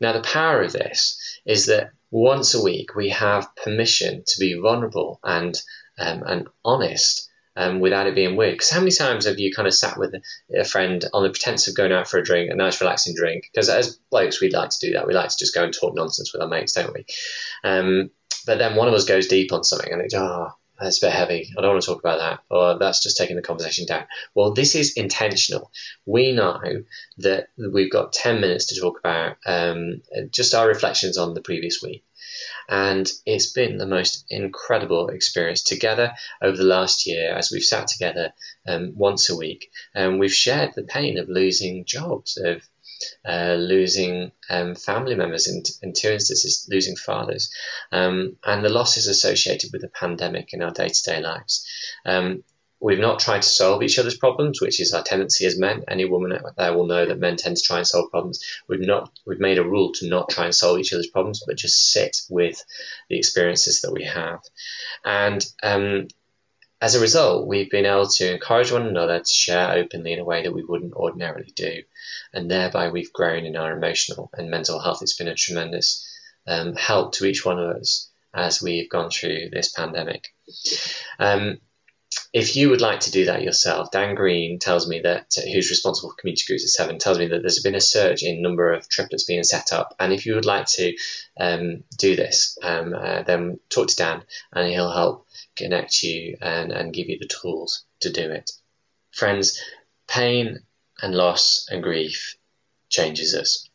Now, 0.00 0.12
the 0.12 0.20
power 0.20 0.62
of 0.62 0.72
this 0.72 1.18
is 1.46 1.66
that 1.66 1.92
once 2.10 2.54
a 2.54 2.62
week 2.62 2.94
we 2.94 3.08
have 3.08 3.56
permission 3.56 4.22
to 4.26 4.40
be 4.40 4.54
vulnerable 4.54 5.18
and 5.24 5.60
um, 5.98 6.22
and 6.26 6.48
honest 6.64 7.28
um, 7.56 7.80
without 7.80 8.06
it 8.06 8.14
being 8.14 8.36
weird. 8.36 8.54
Because 8.54 8.70
how 8.70 8.80
many 8.80 8.90
times 8.90 9.26
have 9.26 9.38
you 9.38 9.52
kind 9.52 9.68
of 9.68 9.74
sat 9.74 9.98
with 9.98 10.14
a 10.54 10.64
friend 10.64 11.04
on 11.12 11.22
the 11.22 11.30
pretense 11.30 11.68
of 11.68 11.76
going 11.76 11.92
out 11.92 12.08
for 12.08 12.18
a 12.18 12.24
drink, 12.24 12.50
a 12.50 12.54
nice 12.54 12.80
relaxing 12.80 13.14
drink? 13.14 13.48
Because 13.52 13.68
as 13.68 13.98
blokes, 14.10 14.40
we 14.40 14.50
like 14.50 14.70
to 14.70 14.86
do 14.86 14.92
that. 14.94 15.06
We 15.06 15.14
like 15.14 15.30
to 15.30 15.36
just 15.38 15.54
go 15.54 15.64
and 15.64 15.72
talk 15.72 15.94
nonsense 15.94 16.32
with 16.32 16.42
our 16.42 16.48
mates, 16.48 16.72
don't 16.72 16.94
we? 16.94 17.04
Um, 17.64 18.10
but 18.46 18.58
then 18.58 18.76
one 18.76 18.88
of 18.88 18.94
us 18.94 19.04
goes 19.04 19.28
deep 19.28 19.52
on 19.52 19.64
something 19.64 19.92
and 19.92 20.02
it's, 20.02 20.14
oh, 20.14 20.48
that's 20.80 21.02
a 21.02 21.06
bit 21.06 21.14
heavy. 21.14 21.50
I 21.56 21.60
don't 21.60 21.72
want 21.72 21.82
to 21.82 21.86
talk 21.86 22.00
about 22.00 22.18
that. 22.18 22.40
Or 22.50 22.78
that's 22.78 23.02
just 23.02 23.16
taking 23.16 23.36
the 23.36 23.42
conversation 23.42 23.86
down. 23.86 24.04
Well, 24.34 24.52
this 24.52 24.74
is 24.74 24.94
intentional. 24.94 25.70
We 26.06 26.32
know 26.32 26.60
that 27.18 27.48
we've 27.56 27.90
got 27.90 28.12
10 28.12 28.40
minutes 28.40 28.66
to 28.66 28.80
talk 28.80 28.98
about 28.98 29.36
um, 29.46 30.02
just 30.30 30.54
our 30.54 30.66
reflections 30.66 31.18
on 31.18 31.34
the 31.34 31.42
previous 31.42 31.80
week. 31.82 32.04
And 32.68 33.10
it's 33.26 33.52
been 33.52 33.76
the 33.76 33.86
most 33.86 34.24
incredible 34.30 35.08
experience 35.08 35.62
together 35.62 36.12
over 36.40 36.56
the 36.56 36.64
last 36.64 37.06
year 37.06 37.32
as 37.34 37.50
we've 37.50 37.62
sat 37.62 37.88
together 37.88 38.32
um, 38.66 38.92
once 38.96 39.28
a 39.28 39.36
week. 39.36 39.70
And 39.94 40.18
we've 40.18 40.32
shared 40.32 40.72
the 40.74 40.84
pain 40.84 41.18
of 41.18 41.28
losing 41.28 41.84
jobs, 41.84 42.36
of 42.36 42.62
uh, 43.24 43.54
losing 43.54 44.32
um, 44.50 44.74
family 44.74 45.14
members, 45.14 45.48
in, 45.48 45.62
in 45.82 45.92
two 45.94 46.10
instances, 46.10 46.68
losing 46.70 46.96
fathers, 46.96 47.52
um, 47.90 48.36
and 48.44 48.64
the 48.64 48.68
losses 48.68 49.06
associated 49.06 49.70
with 49.72 49.82
the 49.82 49.88
pandemic 49.88 50.52
in 50.52 50.62
our 50.62 50.72
day 50.72 50.88
to 50.88 51.02
day 51.02 51.20
lives. 51.20 51.66
Um, 52.04 52.44
we've 52.82 52.98
not 52.98 53.20
tried 53.20 53.42
to 53.42 53.48
solve 53.48 53.82
each 53.82 53.98
other's 53.98 54.18
problems, 54.18 54.60
which 54.60 54.80
is 54.80 54.92
our 54.92 55.02
tendency 55.02 55.46
as 55.46 55.58
men. 55.58 55.84
Any 55.86 56.04
woman 56.04 56.32
out 56.32 56.56
there 56.56 56.76
will 56.76 56.86
know 56.86 57.06
that 57.06 57.18
men 57.18 57.36
tend 57.36 57.56
to 57.56 57.62
try 57.62 57.78
and 57.78 57.86
solve 57.86 58.10
problems. 58.10 58.44
We've 58.68 58.80
not 58.80 59.10
we've 59.24 59.40
made 59.40 59.58
a 59.58 59.64
rule 59.64 59.92
to 59.94 60.08
not 60.08 60.30
try 60.30 60.44
and 60.44 60.54
solve 60.54 60.80
each 60.80 60.92
other's 60.92 61.06
problems, 61.06 61.42
but 61.46 61.56
just 61.56 61.92
sit 61.92 62.16
with 62.28 62.62
the 63.08 63.16
experiences 63.16 63.82
that 63.82 63.92
we 63.92 64.04
have. 64.04 64.40
And 65.04 65.44
um, 65.62 66.08
as 66.80 66.96
a 66.96 67.00
result, 67.00 67.46
we've 67.46 67.70
been 67.70 67.86
able 67.86 68.08
to 68.08 68.34
encourage 68.34 68.72
one 68.72 68.88
another 68.88 69.20
to 69.20 69.32
share 69.32 69.74
openly 69.74 70.12
in 70.12 70.18
a 70.18 70.24
way 70.24 70.42
that 70.42 70.52
we 70.52 70.64
wouldn't 70.64 70.94
ordinarily 70.94 71.52
do. 71.54 71.82
And 72.32 72.50
thereby 72.50 72.88
we've 72.88 73.12
grown 73.12 73.44
in 73.44 73.56
our 73.56 73.76
emotional 73.76 74.30
and 74.32 74.50
mental 74.50 74.80
health. 74.80 75.00
It's 75.02 75.16
been 75.16 75.28
a 75.28 75.34
tremendous 75.34 76.08
um, 76.46 76.74
help 76.74 77.14
to 77.14 77.26
each 77.26 77.44
one 77.44 77.58
of 77.58 77.76
us 77.76 78.10
as 78.34 78.62
we've 78.62 78.88
gone 78.88 79.10
through 79.10 79.50
this 79.50 79.70
pandemic. 79.70 80.28
Um, 81.18 81.58
if 82.32 82.56
you 82.56 82.70
would 82.70 82.80
like 82.80 83.00
to 83.00 83.10
do 83.10 83.26
that 83.26 83.42
yourself, 83.42 83.90
Dan 83.90 84.14
Green 84.14 84.58
tells 84.58 84.88
me 84.88 85.00
that, 85.00 85.34
who's 85.52 85.70
responsible 85.70 86.10
for 86.10 86.16
community 86.16 86.44
groups 86.46 86.64
at 86.64 86.70
Seven, 86.70 86.98
tells 86.98 87.18
me 87.18 87.26
that 87.26 87.40
there's 87.42 87.62
been 87.62 87.74
a 87.74 87.80
surge 87.80 88.22
in 88.22 88.40
number 88.40 88.72
of 88.72 88.88
triplets 88.88 89.24
being 89.24 89.42
set 89.42 89.72
up. 89.72 89.94
And 89.98 90.12
if 90.12 90.24
you 90.24 90.34
would 90.34 90.46
like 90.46 90.66
to 90.66 90.94
um, 91.38 91.84
do 91.98 92.16
this, 92.16 92.56
um, 92.62 92.94
uh, 92.94 93.22
then 93.22 93.60
talk 93.68 93.88
to 93.88 93.96
Dan 93.96 94.22
and 94.52 94.68
he'll 94.68 94.90
help 94.90 95.26
connect 95.56 96.02
you 96.02 96.36
and, 96.40 96.72
and 96.72 96.94
give 96.94 97.08
you 97.08 97.18
the 97.18 97.28
tools 97.28 97.84
to 98.00 98.10
do 98.10 98.30
it. 98.30 98.50
Friends, 99.10 99.60
pain 100.08 100.60
and 101.02 101.14
loss 101.14 101.66
and 101.70 101.82
grief 101.82 102.36
changes 102.88 103.34
us. 103.34 103.68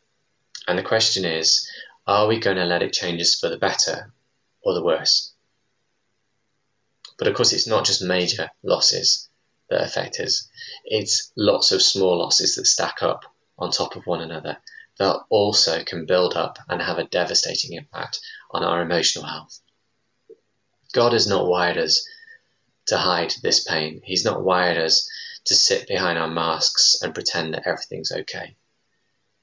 And 0.66 0.78
the 0.78 0.82
question 0.82 1.24
is, 1.24 1.68
are 2.06 2.26
we 2.26 2.40
going 2.40 2.56
to 2.56 2.64
let 2.64 2.82
it 2.82 2.92
change 2.92 3.20
us 3.20 3.38
for 3.38 3.48
the 3.48 3.58
better 3.58 4.12
or 4.62 4.74
the 4.74 4.82
worse? 4.82 5.32
But 7.18 7.28
of 7.28 7.34
course, 7.34 7.52
it's 7.52 7.66
not 7.66 7.84
just 7.84 8.02
major 8.02 8.50
losses 8.62 9.28
that 9.68 9.82
affect 9.82 10.18
us. 10.20 10.48
It's 10.84 11.30
lots 11.36 11.72
of 11.72 11.82
small 11.82 12.18
losses 12.18 12.54
that 12.54 12.64
stack 12.64 13.02
up 13.02 13.24
on 13.58 13.70
top 13.70 13.96
of 13.96 14.06
one 14.06 14.20
another 14.20 14.56
that 14.98 15.20
also 15.28 15.84
can 15.84 16.06
build 16.06 16.34
up 16.34 16.58
and 16.68 16.80
have 16.80 16.98
a 16.98 17.04
devastating 17.04 17.76
impact 17.76 18.20
on 18.50 18.64
our 18.64 18.82
emotional 18.82 19.26
health. 19.26 19.60
God 20.92 21.12
has 21.12 21.28
not 21.28 21.46
wired 21.46 21.76
us 21.76 22.06
to 22.86 22.96
hide 22.96 23.32
this 23.42 23.64
pain. 23.64 24.00
He's 24.04 24.24
not 24.24 24.42
wired 24.42 24.78
us 24.78 25.08
to 25.48 25.54
sit 25.54 25.88
behind 25.88 26.18
our 26.18 26.28
masks 26.28 27.00
and 27.02 27.14
pretend 27.14 27.54
that 27.54 27.66
everything's 27.66 28.12
okay. 28.12 28.56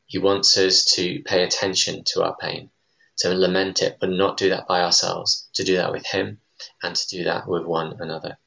He 0.06 0.20
wants 0.20 0.56
us 0.58 0.86
to 0.96 1.24
pay 1.24 1.44
attention 1.44 2.04
to 2.14 2.24
our 2.24 2.38
pain, 2.38 2.70
to 3.18 3.34
lament 3.34 3.82
it, 3.82 3.98
but 4.00 4.10
not 4.10 4.38
do 4.38 4.50
that 4.50 4.68
by 4.68 4.82
ourselves, 4.82 5.50
to 5.56 5.64
do 5.64 5.78
that 5.78 5.92
with 5.92 6.06
Him 6.06 6.40
and 6.84 6.96
to 6.96 7.08
do 7.08 7.24
that 7.24 7.48
with 7.48 7.66
one 7.66 7.98
another. 8.00 8.38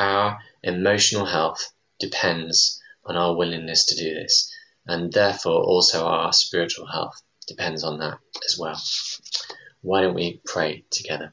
Our 0.00 0.40
emotional 0.62 1.26
health 1.26 1.72
depends 2.00 2.80
on 3.04 3.16
our 3.16 3.36
willingness 3.36 3.86
to 3.86 3.96
do 3.96 4.14
this, 4.14 4.52
and 4.84 5.12
therefore 5.12 5.62
also 5.62 6.06
our 6.06 6.32
spiritual 6.32 6.86
health 6.86 7.22
depends 7.46 7.84
on 7.84 7.98
that 8.00 8.18
as 8.46 8.58
well. 8.58 8.80
Why 9.80 10.02
don't 10.02 10.14
we 10.14 10.40
pray 10.44 10.84
together? 10.90 11.32